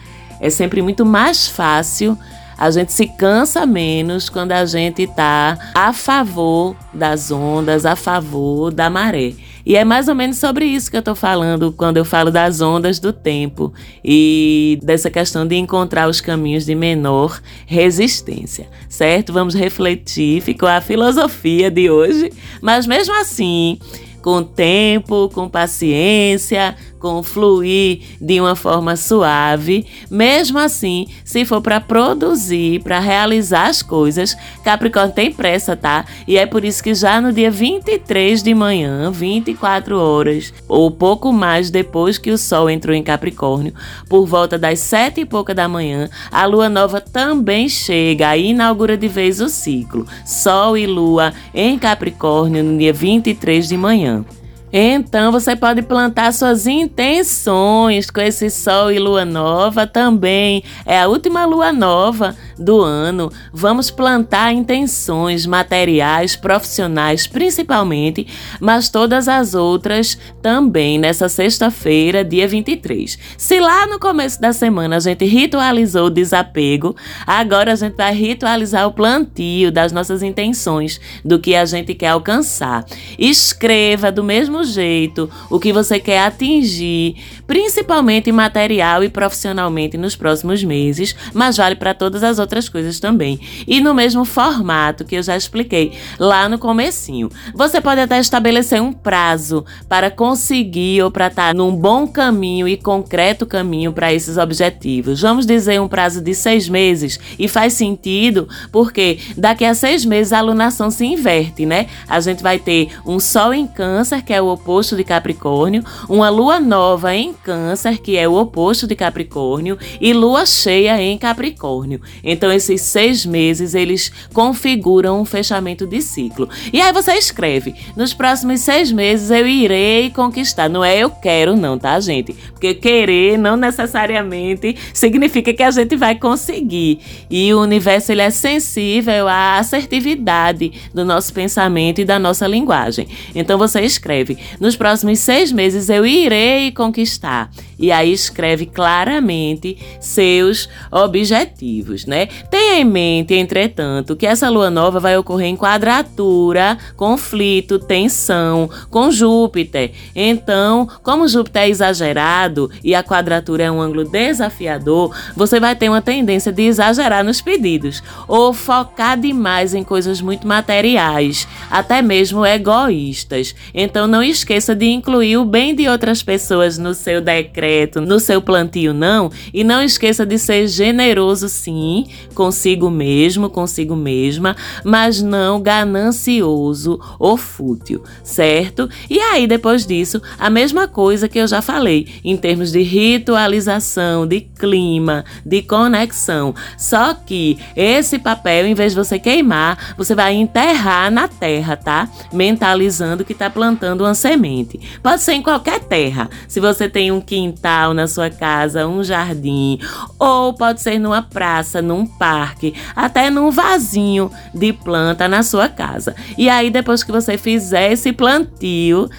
É 0.42 0.50
sempre 0.50 0.82
muito 0.82 1.06
mais 1.06 1.48
fácil 1.48 2.18
A 2.60 2.70
gente 2.72 2.92
se 2.92 3.08
cansa 3.08 3.66
menos 3.66 4.28
quando 4.28 4.52
a 4.52 4.66
gente 4.66 5.04
está 5.04 5.72
a 5.74 5.94
favor 5.94 6.76
das 6.94 7.32
ondas, 7.32 7.86
a 7.86 7.96
favor 7.96 8.70
da 8.70 8.90
maré. 8.90 9.32
E 9.66 9.78
é 9.78 9.86
mais 9.86 10.10
ou 10.10 10.16
menos 10.16 10.38
sobre 10.40 10.66
isso 10.66 10.92
que 10.92 10.98
eu 10.98 11.00
estou 11.00 11.16
falando 11.16 11.72
quando 11.72 11.96
eu 11.96 12.04
falo 12.04 12.30
das 12.30 12.60
ondas 12.60 13.00
do 13.00 13.14
tempo 13.14 13.74
e 14.04 14.78
dessa 14.84 15.10
questão 15.10 15.48
de 15.48 15.56
encontrar 15.56 16.10
os 16.10 16.20
caminhos 16.20 16.66
de 16.66 16.76
menor 16.76 17.40
resistência, 17.66 18.68
certo? 18.90 19.32
Vamos 19.32 19.56
refletir, 19.56 20.42
ficou 20.42 20.68
a 20.68 20.82
filosofia 20.82 21.72
de 21.72 21.90
hoje, 21.90 22.30
mas 22.62 22.86
mesmo 22.86 23.16
assim, 23.22 23.80
com 24.22 24.44
tempo, 24.44 25.30
com 25.34 25.48
paciência, 25.48 26.76
com 27.00 27.24
fluir 27.24 28.02
de 28.20 28.40
uma 28.40 28.56
forma 28.56 28.96
suave. 28.96 29.86
Mesmo 30.10 30.60
assim, 30.60 31.08
se 31.24 31.46
for 31.46 31.62
para 31.62 31.80
produzir, 31.80 32.82
para 32.84 33.00
realizar 33.00 33.68
as 33.68 33.82
coisas, 33.82 34.36
Capricórnio 34.64 35.16
tem 35.16 35.32
pressa, 35.32 35.76
tá? 35.76 36.06
E 36.28 36.38
é 36.38 36.46
por 36.46 36.66
isso 36.66 36.84
que 36.84 36.94
já 36.94 37.22
no 37.22 37.32
dia 37.32 37.50
23 37.50 38.44
de 38.44 38.54
manhã, 38.54 39.10
24 39.12 39.98
horas, 39.98 40.54
ou 40.68 40.92
pouco 40.92 41.32
mais 41.32 41.72
depois 41.72 42.18
que 42.18 42.32
o 42.32 42.38
Sol 42.38 42.70
entrou 42.70 42.96
em 42.96 43.04
Capricórnio, 43.04 43.74
por 44.08 44.26
volta 44.26 44.58
das 44.58 44.80
sete 44.80 45.22
e 45.22 45.26
pouca 45.26 45.56
da 45.56 45.68
manhã, 45.68 46.10
a 46.32 46.46
Lua 46.46 46.70
Nova 46.70 47.00
também 47.00 47.70
chega 47.70 48.36
e 48.36 48.50
inaugura 48.50 48.98
de 48.98 49.08
vez 49.08 49.40
o 49.40 49.50
ciclo. 49.50 50.06
Sol 50.26 50.78
e 50.78 50.86
Lua 50.86 51.34
em 51.54 51.78
Capricórnio 51.80 52.64
no 52.64 52.78
dia 52.78 52.94
23 52.94 53.68
de 53.68 53.78
manhã. 53.78 54.26
Então 54.72 55.32
você 55.32 55.56
pode 55.56 55.82
plantar 55.82 56.32
suas 56.32 56.68
intenções 56.68 58.12
com 58.12 58.22
esse 58.22 58.52
sol 58.52 58.92
e 58.92 59.00
lua 59.00 59.26
nova 59.26 59.88
também. 59.88 60.64
É 60.86 61.00
a 61.00 61.08
última 61.08 61.46
lua 61.46 61.74
nova 61.74 62.36
do 62.58 62.82
ano. 62.82 63.32
Vamos 63.52 63.90
plantar 63.90 64.54
intenções 64.54 65.46
materiais, 65.48 66.36
profissionais 66.36 67.26
principalmente, 67.26 68.28
mas 68.60 68.90
todas 68.90 69.28
as 69.28 69.56
outras 69.56 70.18
também 70.42 71.00
nessa 71.00 71.28
sexta-feira, 71.28 72.24
dia 72.24 72.48
23. 72.48 73.18
Se 73.38 73.60
lá 73.60 73.88
no 73.88 74.00
começo 74.00 74.40
da 74.40 74.54
semana 74.54 74.98
a 74.98 75.00
gente 75.00 75.26
ritualizou 75.26 76.08
o 76.08 76.12
desapego, 76.12 76.96
agora 77.26 77.74
a 77.74 77.76
gente 77.76 77.96
vai 77.96 78.14
ritualizar 78.14 78.88
o 78.88 78.94
plantio 78.94 79.72
das 79.72 79.92
nossas 79.92 80.22
intenções, 80.22 81.00
do 81.26 81.40
que 81.40 81.56
a 81.56 81.66
gente 81.66 81.96
quer 81.96 82.10
alcançar. 82.10 82.86
Escreva 83.18 84.12
do 84.12 84.24
mesmo 84.24 84.59
mesmo 84.60 84.64
jeito 84.64 85.30
o 85.50 85.60
que 85.60 85.72
você 85.72 86.00
quer 86.00 86.20
atingir, 86.20 87.16
principalmente 87.48 88.32
material 88.32 89.04
e 89.04 89.10
profissionalmente 89.10 89.98
nos 89.98 90.16
próximos 90.16 90.64
meses, 90.64 91.16
mas 91.34 91.58
vale 91.58 91.76
para 91.76 91.94
todas 91.94 92.24
as 92.24 92.40
outras 92.40 92.68
coisas 92.68 93.00
também. 93.00 93.40
E 93.68 93.80
no 93.80 93.94
mesmo 93.94 94.26
formato 94.26 95.06
que 95.06 95.16
eu 95.16 95.24
já 95.24 95.36
expliquei 95.36 95.94
lá 96.18 96.48
no 96.50 96.58
comecinho. 96.58 97.30
Você 97.54 97.82
pode 97.82 98.02
até 98.02 98.20
estabelecer 98.20 98.82
um 98.82 98.92
prazo 98.92 99.66
para 99.88 100.12
conseguir 100.12 101.02
ou 101.04 101.12
para 101.12 101.28
estar 101.28 101.54
num 101.54 101.76
bom 101.76 102.08
caminho 102.08 102.68
e 102.68 102.78
concreto 102.78 103.46
caminho 103.46 103.94
para 103.94 104.14
esses 104.14 104.38
objetivos. 104.38 105.22
Vamos 105.22 105.46
dizer 105.46 105.80
um 105.80 105.88
prazo 105.88 106.22
de 106.22 106.34
seis 106.34 106.68
meses 106.68 107.20
e 107.38 107.48
faz 107.48 107.74
sentido 107.74 108.48
porque 108.72 109.20
daqui 109.38 109.66
a 109.66 109.74
seis 109.74 110.06
meses 110.06 110.34
a 110.34 110.40
alunação 110.40 110.92
se 110.92 111.06
inverte, 111.06 111.66
né? 111.66 111.88
A 112.08 112.20
gente 112.20 112.44
vai 112.44 112.60
ter 112.60 112.90
um 113.06 113.20
sol 113.20 113.54
em 113.54 113.68
câncer, 113.68 114.24
que 114.24 114.34
é 114.34 114.42
o 114.42 114.49
oposto 114.50 114.96
de 114.96 115.04
Capricórnio, 115.04 115.84
uma 116.08 116.30
lua 116.30 116.60
nova 116.60 117.16
em 117.16 117.34
Câncer, 117.34 118.00
que 118.02 118.18
é 118.18 118.28
o 118.28 118.36
oposto 118.36 118.88
de 118.88 118.96
Capricórnio, 118.96 119.78
e 120.00 120.14
lua 120.14 120.46
cheia 120.46 121.02
em 121.02 121.18
Capricórnio. 121.18 122.02
Então, 122.24 122.52
esses 122.52 122.82
seis 122.82 123.26
meses 123.26 123.74
eles 123.76 124.12
configuram 124.34 125.22
um 125.22 125.26
fechamento 125.26 125.86
de 125.86 126.02
ciclo. 126.02 126.50
E 126.74 126.82
aí 126.82 126.92
você 126.92 127.14
escreve: 127.14 127.76
nos 127.96 128.14
próximos 128.14 128.62
seis 128.62 128.92
meses 128.92 129.30
eu 129.30 129.48
irei 129.48 130.10
conquistar. 130.10 130.70
Não 130.70 130.84
é 130.84 130.98
eu 130.98 131.10
quero, 131.10 131.56
não, 131.56 131.78
tá, 131.78 132.00
gente? 132.00 132.34
Porque 132.34 132.74
querer 132.74 133.38
não 133.38 133.56
necessariamente 133.56 134.76
significa 134.94 135.54
que 135.54 135.64
a 135.64 135.72
gente 135.72 135.96
vai 135.96 136.16
conseguir. 136.16 137.00
E 137.30 137.54
o 137.54 137.62
universo 137.62 138.12
ele 138.12 138.22
é 138.22 138.30
sensível 138.30 139.28
à 139.28 139.58
assertividade 139.58 140.72
do 140.94 141.06
nosso 141.06 141.34
pensamento 141.34 142.02
e 142.02 142.06
da 142.06 142.18
nossa 142.18 142.48
linguagem. 142.48 143.08
Então 143.36 143.58
você 143.58 143.82
escreve: 143.82 144.38
nos 144.60 144.76
próximos 144.76 145.20
seis 145.20 145.52
meses 145.52 145.90
eu 145.90 146.06
irei 146.06 146.72
conquistar. 146.72 147.52
E 147.80 147.92
aí 147.92 148.12
escreve 148.12 148.66
claramente 148.66 149.78
seus 150.00 150.68
objetivos, 150.92 152.06
né? 152.06 152.28
Tenha 152.50 152.82
em 152.82 152.86
mente, 152.86 153.34
entretanto, 153.34 154.16
que 154.16 154.28
essa 154.28 154.50
lua 154.50 154.70
nova 154.70 155.00
vai 155.00 155.18
ocorrer 155.18 155.48
em 155.48 155.56
quadratura, 155.56 156.78
conflito, 156.98 157.80
tensão 157.80 158.70
com 158.90 159.10
Júpiter. 159.10 159.92
Então, 160.14 160.90
como 161.02 161.28
Júpiter 161.28 161.64
é 161.64 161.70
exagerado 161.70 162.70
e 162.84 162.94
a 162.94 163.04
quadratura 163.04 163.64
é 163.64 163.72
um 163.72 163.82
ângulo 163.82 164.04
desafiador, 164.04 165.16
você 165.36 165.60
vai 165.60 165.76
ter 165.76 165.88
uma 165.88 166.02
tendência 166.02 166.52
de 166.52 166.64
exagerar 166.64 167.24
nos 167.24 167.40
pedidos 167.42 168.04
ou 168.28 168.54
focar 168.54 169.18
demais 169.18 169.74
em 169.74 169.84
coisas 169.84 170.22
muito 170.22 170.46
materiais, 170.46 171.48
até 171.72 172.02
mesmo 172.02 172.46
egoístas. 172.46 173.56
Então, 173.74 174.06
não 174.08 174.22
esqueça 174.22 174.76
de 174.76 174.88
incluir 174.88 175.38
o 175.38 175.46
bem 175.46 175.74
de 175.74 175.88
outras 175.88 176.22
pessoas 176.22 176.78
no 176.78 176.94
seu 176.94 177.22
decreto, 177.22 177.69
no 178.02 178.20
seu 178.20 178.42
plantio, 178.42 178.94
não. 178.94 179.32
E 179.54 179.64
não 179.64 179.84
esqueça 179.84 180.26
de 180.26 180.38
ser 180.38 180.68
generoso, 180.68 181.48
sim, 181.48 182.06
consigo 182.34 182.90
mesmo, 182.90 183.50
consigo 183.50 183.96
mesma, 183.96 184.56
mas 184.84 185.22
não 185.22 185.62
ganancioso 185.62 187.00
ou 187.18 187.38
fútil, 187.38 188.04
certo? 188.24 188.90
E 189.10 189.20
aí, 189.20 189.48
depois 189.48 189.86
disso, 189.86 190.22
a 190.38 190.50
mesma 190.50 190.88
coisa 190.88 191.28
que 191.28 191.40
eu 191.40 191.48
já 191.48 191.62
falei, 191.62 192.08
em 192.24 192.36
termos 192.36 192.72
de 192.72 192.82
ritualização, 192.82 194.26
de 194.26 194.42
clima, 194.42 195.24
de 195.46 195.62
conexão. 195.62 196.54
Só 196.78 197.14
que 197.14 197.58
esse 197.76 198.20
papel, 198.20 198.66
em 198.66 198.74
vez 198.74 198.94
de 198.94 198.98
você 198.98 199.20
queimar, 199.20 199.96
você 199.98 200.16
vai 200.16 200.34
enterrar 200.34 201.12
na 201.12 201.28
terra, 201.28 201.76
tá? 201.76 202.10
Mentalizando 202.34 203.24
que 203.24 203.34
está 203.34 203.50
plantando 203.50 204.02
uma 204.02 204.14
semente. 204.14 204.80
Pode 205.02 205.22
ser 205.22 205.34
em 205.34 205.42
qualquer 205.42 205.80
terra. 205.80 206.30
Se 206.48 206.60
você 206.60 206.90
tem 206.90 207.12
um 207.12 207.22
quintal 207.22 207.59
na 207.94 208.08
sua 208.08 208.30
casa, 208.30 208.88
um 208.88 209.04
jardim, 209.04 209.80
ou 210.18 210.54
pode 210.54 210.82
ser 210.82 211.00
numa 211.00 211.22
praça, 211.22 211.82
num 211.82 212.06
parque, 212.06 212.74
até 212.96 213.30
num 213.30 213.52
vasinho 213.52 214.32
de 214.54 214.74
planta 214.74 215.28
na 215.28 215.44
sua 215.44 215.68
casa. 215.70 216.16
E 216.38 216.50
aí, 216.50 216.70
depois 216.70 217.04
que 217.04 217.12
você 217.12 217.38
fizer 217.38 217.92
esse 217.92 218.12
plantio, 218.12 219.10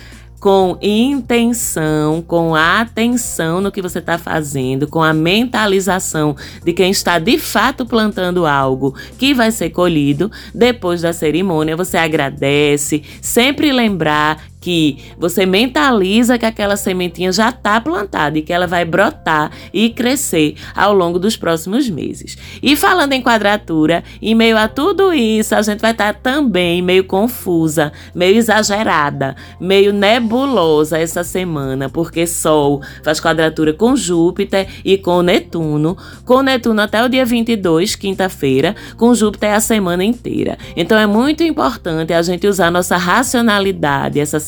com 0.40 0.78
intenção, 0.80 2.22
com 2.22 2.54
atenção 2.54 3.60
no 3.60 3.70
que 3.70 3.82
você 3.82 3.98
está 3.98 4.16
fazendo, 4.16 4.88
com 4.88 5.02
a 5.02 5.12
mentalização 5.12 6.34
de 6.64 6.72
quem 6.72 6.90
está 6.90 7.18
de 7.18 7.38
fato 7.38 7.84
plantando 7.84 8.46
algo 8.46 8.94
que 9.18 9.34
vai 9.34 9.52
ser 9.52 9.68
colhido. 9.68 10.32
Depois 10.54 11.02
da 11.02 11.12
cerimônia, 11.12 11.76
você 11.76 11.98
agradece, 11.98 13.02
sempre 13.20 13.70
lembrar 13.70 14.42
que 14.60 14.98
você 15.18 15.46
mentaliza 15.46 16.38
que 16.38 16.44
aquela 16.44 16.76
sementinha 16.76 17.32
já 17.32 17.48
está 17.48 17.80
plantada 17.80 18.38
e 18.38 18.42
que 18.42 18.52
ela 18.52 18.66
vai 18.66 18.84
brotar 18.84 19.50
e 19.72 19.90
crescer 19.90 20.54
ao 20.74 20.92
longo 20.94 21.18
dos 21.18 21.36
próximos 21.36 21.88
meses. 21.88 22.36
E 22.62 22.76
falando 22.76 23.12
em 23.12 23.22
quadratura, 23.22 24.04
em 24.20 24.34
meio 24.34 24.58
a 24.58 24.68
tudo 24.68 25.12
isso, 25.12 25.54
a 25.54 25.62
gente 25.62 25.80
vai 25.80 25.92
estar 25.92 26.12
tá 26.12 26.20
também 26.22 26.82
meio 26.82 27.04
confusa, 27.04 27.92
meio 28.14 28.36
exagerada, 28.36 29.34
meio 29.58 29.92
nebulosa 29.92 30.98
essa 30.98 31.24
semana, 31.24 31.88
porque 31.88 32.26
Sol 32.26 32.82
faz 33.02 33.20
quadratura 33.20 33.72
com 33.72 33.96
Júpiter 33.96 34.68
e 34.84 34.98
com 34.98 35.22
Netuno, 35.22 35.96
com 36.24 36.42
Netuno 36.42 36.82
até 36.82 37.02
o 37.02 37.08
dia 37.08 37.24
22, 37.24 37.94
quinta-feira, 37.94 38.76
com 38.96 39.14
Júpiter 39.14 39.54
a 39.54 39.60
semana 39.60 40.04
inteira. 40.04 40.58
Então 40.76 40.98
é 40.98 41.06
muito 41.06 41.42
importante 41.42 42.12
a 42.12 42.20
gente 42.22 42.46
usar 42.46 42.70
nossa 42.70 42.96
racionalidade 42.96 44.20
essa 44.20 44.38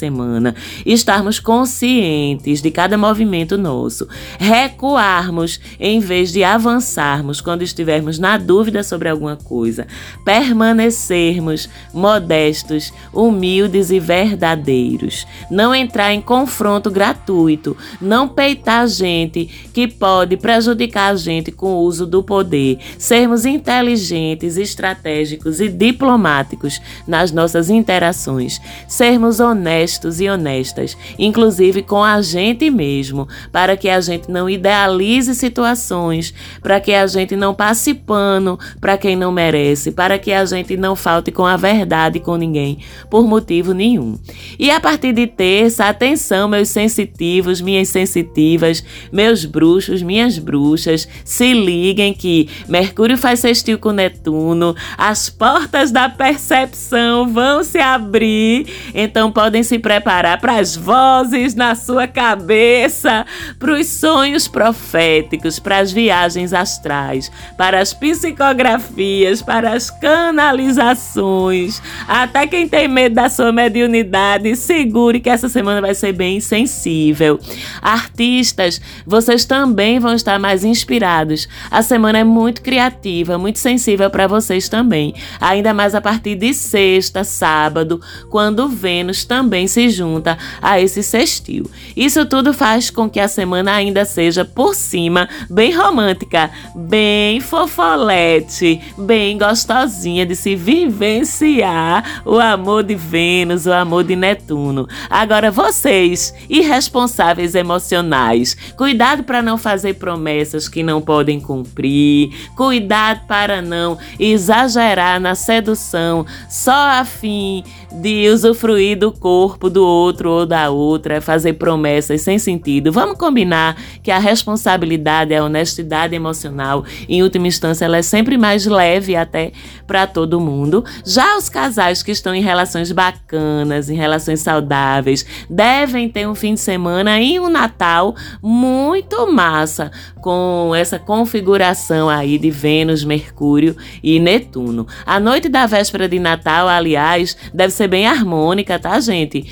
estarmos 0.84 1.38
conscientes 1.38 2.60
de 2.60 2.70
cada 2.70 2.98
movimento 2.98 3.56
nosso, 3.56 4.08
recuarmos 4.38 5.60
em 5.78 6.00
vez 6.00 6.32
de 6.32 6.42
avançarmos 6.42 7.40
quando 7.40 7.62
estivermos 7.62 8.18
na 8.18 8.36
dúvida 8.36 8.82
sobre 8.82 9.08
alguma 9.08 9.36
coisa, 9.36 9.86
permanecermos 10.24 11.68
modestos, 11.92 12.92
humildes 13.12 13.90
e 13.90 14.00
verdadeiros, 14.00 15.26
não 15.50 15.74
entrar 15.74 16.12
em 16.12 16.20
confronto 16.20 16.90
gratuito, 16.90 17.76
não 18.00 18.28
peitar 18.28 18.86
gente 18.88 19.46
que 19.72 19.86
pode 19.86 20.36
prejudicar 20.36 21.12
a 21.12 21.16
gente 21.16 21.52
com 21.52 21.74
o 21.74 21.80
uso 21.82 22.06
do 22.06 22.22
poder, 22.22 22.78
sermos 22.98 23.44
inteligentes, 23.44 24.56
estratégicos 24.56 25.60
e 25.60 25.68
diplomáticos 25.68 26.80
nas 27.06 27.30
nossas 27.30 27.70
interações, 27.70 28.60
sermos 28.88 29.40
honestos 29.40 29.91
honestos 29.92 30.20
e 30.20 30.28
honestas, 30.28 30.96
inclusive 31.18 31.82
com 31.82 32.02
a 32.02 32.22
gente 32.22 32.70
mesmo, 32.70 33.28
para 33.50 33.76
que 33.76 33.88
a 33.88 34.00
gente 34.00 34.30
não 34.30 34.48
idealize 34.48 35.34
situações, 35.34 36.32
para 36.62 36.80
que 36.80 36.92
a 36.92 37.06
gente 37.06 37.36
não 37.36 37.54
passe 37.54 37.92
pano 37.92 38.58
para 38.80 38.96
quem 38.96 39.16
não 39.16 39.30
merece, 39.30 39.92
para 39.92 40.18
que 40.18 40.32
a 40.32 40.44
gente 40.44 40.76
não 40.76 40.96
falte 40.96 41.30
com 41.30 41.44
a 41.44 41.56
verdade 41.56 42.20
com 42.20 42.36
ninguém, 42.36 42.78
por 43.10 43.26
motivo 43.26 43.74
nenhum. 43.74 44.18
E 44.58 44.70
a 44.70 44.80
partir 44.80 45.12
de 45.12 45.26
terça, 45.26 45.84
atenção, 45.84 46.48
meus 46.48 46.68
sensitivos, 46.68 47.60
minhas 47.60 47.88
sensitivas, 47.88 48.82
meus 49.12 49.44
bruxos, 49.44 50.02
minhas 50.02 50.38
bruxas, 50.38 51.06
se 51.24 51.52
liguem 51.52 52.14
que 52.14 52.48
Mercúrio 52.68 53.18
faz 53.18 53.40
sextil 53.40 53.78
com 53.78 53.92
Netuno, 53.92 54.74
as 54.96 55.28
portas 55.28 55.90
da 55.90 56.08
percepção 56.08 57.32
vão 57.32 57.62
se 57.62 57.78
abrir, 57.78 58.66
então 58.94 59.30
podem 59.30 59.62
se 59.62 59.78
preparar 59.82 60.40
para 60.40 60.58
as 60.58 60.76
vozes 60.76 61.54
na 61.54 61.74
sua 61.74 62.06
cabeça, 62.06 63.26
para 63.58 63.72
os 63.72 63.86
sonhos 63.88 64.48
proféticos, 64.48 65.58
para 65.58 65.78
as 65.78 65.92
viagens 65.92 66.52
astrais, 66.52 67.30
para 67.58 67.80
as 67.80 67.92
psicografias, 67.92 69.42
para 69.42 69.72
as 69.72 69.90
canalizações. 69.90 71.82
Até 72.06 72.46
quem 72.46 72.68
tem 72.68 72.86
medo 72.86 73.16
da 73.16 73.28
sua 73.28 73.52
mediunidade, 73.52 74.54
segure 74.56 75.20
que 75.20 75.28
essa 75.28 75.48
semana 75.48 75.80
vai 75.80 75.94
ser 75.94 76.12
bem 76.12 76.40
sensível. 76.40 77.38
Artistas, 77.82 78.80
vocês 79.04 79.44
também 79.44 79.98
vão 79.98 80.14
estar 80.14 80.38
mais 80.38 80.64
inspirados. 80.64 81.48
A 81.70 81.82
semana 81.82 82.18
é 82.18 82.24
muito 82.24 82.62
criativa, 82.62 83.36
muito 83.36 83.58
sensível 83.58 84.08
para 84.08 84.26
vocês 84.28 84.68
também. 84.68 85.14
Ainda 85.40 85.74
mais 85.74 85.94
a 85.94 86.00
partir 86.00 86.36
de 86.36 86.54
sexta, 86.54 87.24
sábado, 87.24 88.00
quando 88.30 88.68
Vênus 88.68 89.24
também 89.24 89.66
se 89.72 89.88
junta 89.88 90.38
a 90.60 90.78
esse 90.80 91.02
sextil. 91.02 91.68
Isso 91.96 92.24
tudo 92.26 92.52
faz 92.52 92.90
com 92.90 93.08
que 93.08 93.18
a 93.18 93.26
semana 93.26 93.72
ainda 93.72 94.04
seja 94.04 94.44
por 94.44 94.74
cima 94.74 95.28
bem 95.48 95.72
romântica, 95.72 96.50
bem 96.74 97.40
fofolete, 97.40 98.80
bem 98.98 99.38
gostosinha 99.38 100.26
de 100.26 100.36
se 100.36 100.54
vivenciar 100.54 102.22
o 102.24 102.38
amor 102.38 102.82
de 102.82 102.94
Vênus, 102.94 103.66
o 103.66 103.72
amor 103.72 104.04
de 104.04 104.14
Netuno. 104.14 104.86
Agora 105.08 105.50
vocês, 105.50 106.34
irresponsáveis 106.48 107.54
emocionais, 107.54 108.56
cuidado 108.76 109.24
para 109.24 109.42
não 109.42 109.56
fazer 109.56 109.94
promessas 109.94 110.68
que 110.68 110.82
não 110.82 111.00
podem 111.00 111.40
cumprir, 111.40 112.30
cuidado 112.56 113.26
para 113.26 113.62
não 113.62 113.98
exagerar 114.18 115.18
na 115.20 115.34
sedução 115.34 116.26
só 116.48 117.00
a 117.00 117.04
fim 117.04 117.64
de 117.90 118.28
usufruir 118.28 118.98
do 118.98 119.12
corpo 119.12 119.61
do 119.70 119.84
outro 119.84 120.30
ou 120.30 120.46
da 120.46 120.70
outra, 120.70 121.20
fazer 121.20 121.54
promessas 121.54 122.20
sem 122.20 122.38
sentido. 122.38 122.92
Vamos 122.92 123.18
combinar 123.18 123.76
que 124.02 124.10
a 124.10 124.18
responsabilidade, 124.18 125.34
a 125.34 125.44
honestidade 125.44 126.14
emocional, 126.14 126.84
em 127.08 127.22
última 127.22 127.46
instância, 127.46 127.84
ela 127.84 127.98
é 127.98 128.02
sempre 128.02 128.36
mais 128.36 128.66
leve 128.66 129.16
até 129.16 129.52
para 129.86 130.06
todo 130.06 130.40
mundo. 130.40 130.84
Já 131.04 131.36
os 131.36 131.48
casais 131.48 132.02
que 132.02 132.10
estão 132.10 132.34
em 132.34 132.42
relações 132.42 132.90
bacanas, 132.92 133.90
em 133.90 133.94
relações 133.94 134.40
saudáveis, 134.40 135.24
devem 135.48 136.08
ter 136.08 136.26
um 136.26 136.34
fim 136.34 136.54
de 136.54 136.60
semana 136.60 137.20
e 137.20 137.38
um 137.38 137.48
Natal 137.48 138.14
muito 138.42 139.30
massa, 139.30 139.90
com 140.20 140.72
essa 140.74 140.98
configuração 140.98 142.08
aí 142.08 142.38
de 142.38 142.50
Vênus, 142.50 143.04
Mercúrio 143.04 143.76
e 144.02 144.18
Netuno. 144.18 144.86
A 145.04 145.18
noite 145.18 145.48
da 145.48 145.66
véspera 145.66 146.08
de 146.08 146.18
Natal, 146.18 146.68
aliás, 146.68 147.36
deve 147.52 147.72
ser 147.72 147.88
bem 147.88 148.06
harmônica, 148.06 148.78
tá, 148.78 148.98
gente? 149.00 149.51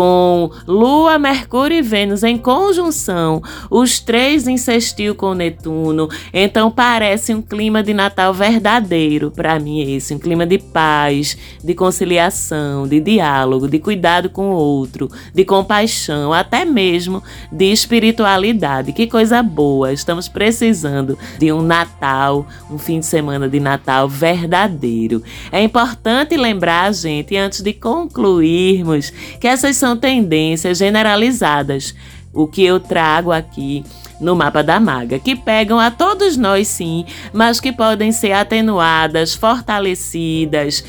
Com 0.00 0.50
Lua, 0.66 1.18
Mercúrio 1.18 1.76
e 1.76 1.82
Vênus 1.82 2.22
em 2.22 2.38
conjunção, 2.38 3.42
os 3.70 4.00
três 4.00 4.48
em 4.48 4.56
sextil 4.56 5.14
com 5.14 5.34
Netuno. 5.34 6.08
Então 6.32 6.70
parece 6.70 7.34
um 7.34 7.42
clima 7.42 7.82
de 7.82 7.92
Natal 7.92 8.32
verdadeiro 8.32 9.30
para 9.30 9.60
mim 9.60 9.92
esse, 9.92 10.14
um 10.14 10.18
clima 10.18 10.46
de 10.46 10.56
paz, 10.56 11.36
de 11.62 11.74
conciliação, 11.74 12.88
de 12.88 12.98
diálogo, 12.98 13.68
de 13.68 13.78
cuidado 13.78 14.30
com 14.30 14.52
o 14.52 14.54
outro, 14.54 15.10
de 15.34 15.44
compaixão, 15.44 16.32
até 16.32 16.64
mesmo 16.64 17.22
de 17.52 17.70
espiritualidade. 17.70 18.94
Que 18.94 19.06
coisa 19.06 19.42
boa! 19.42 19.92
Estamos 19.92 20.28
precisando 20.28 21.18
de 21.38 21.52
um 21.52 21.60
Natal, 21.60 22.46
um 22.70 22.78
fim 22.78 23.00
de 23.00 23.04
semana 23.04 23.50
de 23.50 23.60
Natal 23.60 24.08
verdadeiro. 24.08 25.22
É 25.52 25.62
importante 25.62 26.38
lembrar, 26.38 26.90
gente, 26.94 27.36
antes 27.36 27.60
de 27.60 27.74
concluirmos, 27.74 29.12
que 29.38 29.46
essas 29.46 29.76
são 29.76 29.89
tendências 29.96 30.78
generalizadas. 30.78 31.94
O 32.32 32.46
que 32.46 32.64
eu 32.64 32.78
trago 32.78 33.32
aqui 33.32 33.84
no 34.20 34.36
mapa 34.36 34.62
da 34.62 34.78
maga, 34.78 35.18
que 35.18 35.34
pegam 35.34 35.80
a 35.80 35.90
todos 35.90 36.36
nós 36.36 36.68
sim, 36.68 37.04
mas 37.32 37.58
que 37.58 37.72
podem 37.72 38.12
ser 38.12 38.32
atenuadas, 38.32 39.34
fortalecidas 39.34 40.84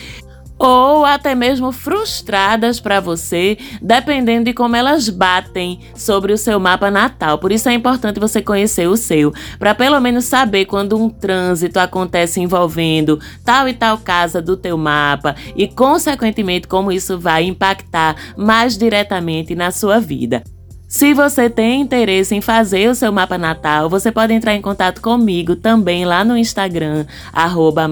ou 0.62 1.04
até 1.04 1.34
mesmo 1.34 1.72
frustradas 1.72 2.80
para 2.80 3.00
você, 3.00 3.58
dependendo 3.82 4.46
de 4.46 4.54
como 4.54 4.76
elas 4.76 5.10
batem 5.10 5.80
sobre 5.96 6.32
o 6.32 6.38
seu 6.38 6.60
mapa 6.60 6.92
natal. 6.92 7.40
Por 7.40 7.52
isso 7.52 7.68
é 7.68 7.74
importante 7.74 8.20
você 8.20 8.44
conhecer 8.44 8.88
o 8.88 8.96
seu, 8.96 9.34
para 9.58 9.74
pelo 9.74 10.00
menos 10.00 10.26
saber 10.26 10.66
quando 10.66 10.96
um 10.96 11.10
trânsito 11.10 11.80
acontece 11.80 12.40
envolvendo 12.40 13.20
tal 13.44 13.68
e 13.68 13.74
tal 13.74 13.98
casa 13.98 14.40
do 14.40 14.56
teu 14.56 14.78
mapa 14.78 15.36
e 15.56 15.68
consequentemente 15.68 16.68
como 16.68 16.92
isso 16.92 17.18
vai 17.18 17.46
impactar 17.46 18.16
mais 18.38 18.78
diretamente 18.78 19.56
na 19.56 19.72
sua 19.72 20.00
vida. 20.00 20.44
Se 20.92 21.14
você 21.14 21.50
tem 21.50 21.80
interesse 21.80 22.36
em 22.36 22.42
fazer 22.42 22.90
o 22.90 22.94
seu 22.94 23.14
mapa 23.14 23.38
natal, 23.38 23.90
você 23.90 24.12
pode 24.12 24.34
entrar 24.34 24.56
em 24.56 24.62
contato 24.62 25.02
comigo 25.02 25.56
também 25.56 26.04
lá 26.04 26.26
no 26.26 26.36
Instagram, 26.36 27.06
arroba 27.32 27.90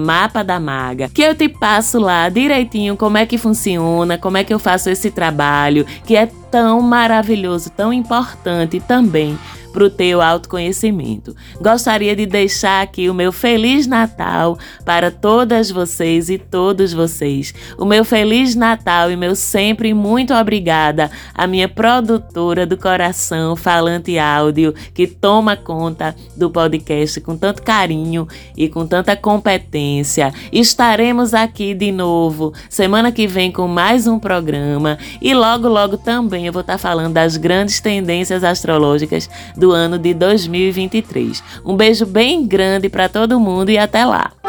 que 1.14 1.22
eu 1.22 1.34
te 1.34 1.48
passo 1.48 1.98
lá 1.98 2.28
direitinho 2.28 2.98
como 2.98 3.16
é 3.16 3.24
que 3.24 3.38
funciona, 3.38 4.18
como 4.18 4.36
é 4.36 4.44
que 4.44 4.52
eu 4.52 4.58
faço 4.58 4.90
esse 4.90 5.10
trabalho, 5.10 5.86
que 6.04 6.14
é 6.14 6.28
tão 6.50 6.80
maravilhoso, 6.80 7.70
tão 7.70 7.92
importante 7.92 8.80
também 8.80 9.38
para 9.72 9.84
o 9.84 9.90
teu 9.90 10.20
autoconhecimento. 10.20 11.34
Gostaria 11.60 12.14
de 12.14 12.26
deixar 12.26 12.82
aqui 12.82 13.08
o 13.08 13.14
meu 13.14 13.32
Feliz 13.32 13.86
Natal 13.86 14.58
para 14.84 15.10
todas 15.10 15.70
vocês 15.70 16.28
e 16.28 16.38
todos 16.38 16.92
vocês. 16.92 17.54
O 17.78 17.84
meu 17.84 18.04
Feliz 18.04 18.54
Natal 18.54 19.10
e 19.10 19.16
meu 19.16 19.34
sempre 19.34 19.94
muito 19.94 20.34
obrigada 20.34 21.10
à 21.34 21.46
minha 21.46 21.68
produtora 21.68 22.66
do 22.66 22.76
coração, 22.76 23.56
Falante 23.56 24.18
Áudio, 24.18 24.74
que 24.94 25.06
toma 25.06 25.56
conta 25.56 26.14
do 26.36 26.50
podcast 26.50 27.20
com 27.20 27.36
tanto 27.36 27.62
carinho 27.62 28.26
e 28.56 28.68
com 28.68 28.86
tanta 28.86 29.16
competência. 29.16 30.32
Estaremos 30.52 31.34
aqui 31.34 31.74
de 31.74 31.92
novo 31.92 32.52
semana 32.68 33.12
que 33.12 33.26
vem 33.26 33.52
com 33.52 33.68
mais 33.68 34.06
um 34.06 34.18
programa 34.18 34.98
e 35.20 35.34
logo, 35.34 35.68
logo 35.68 35.96
também 35.96 36.39
eu 36.46 36.52
vou 36.52 36.60
estar 36.60 36.78
falando 36.78 37.14
das 37.14 37.36
grandes 37.36 37.80
tendências 37.80 38.44
astrológicas 38.44 39.28
do 39.56 39.70
ano 39.70 39.98
de 39.98 40.14
2023. 40.14 41.42
Um 41.64 41.76
beijo 41.76 42.06
bem 42.06 42.46
grande 42.46 42.88
para 42.88 43.08
todo 43.08 43.40
mundo 43.40 43.70
e 43.70 43.78
até 43.78 44.04
lá! 44.04 44.39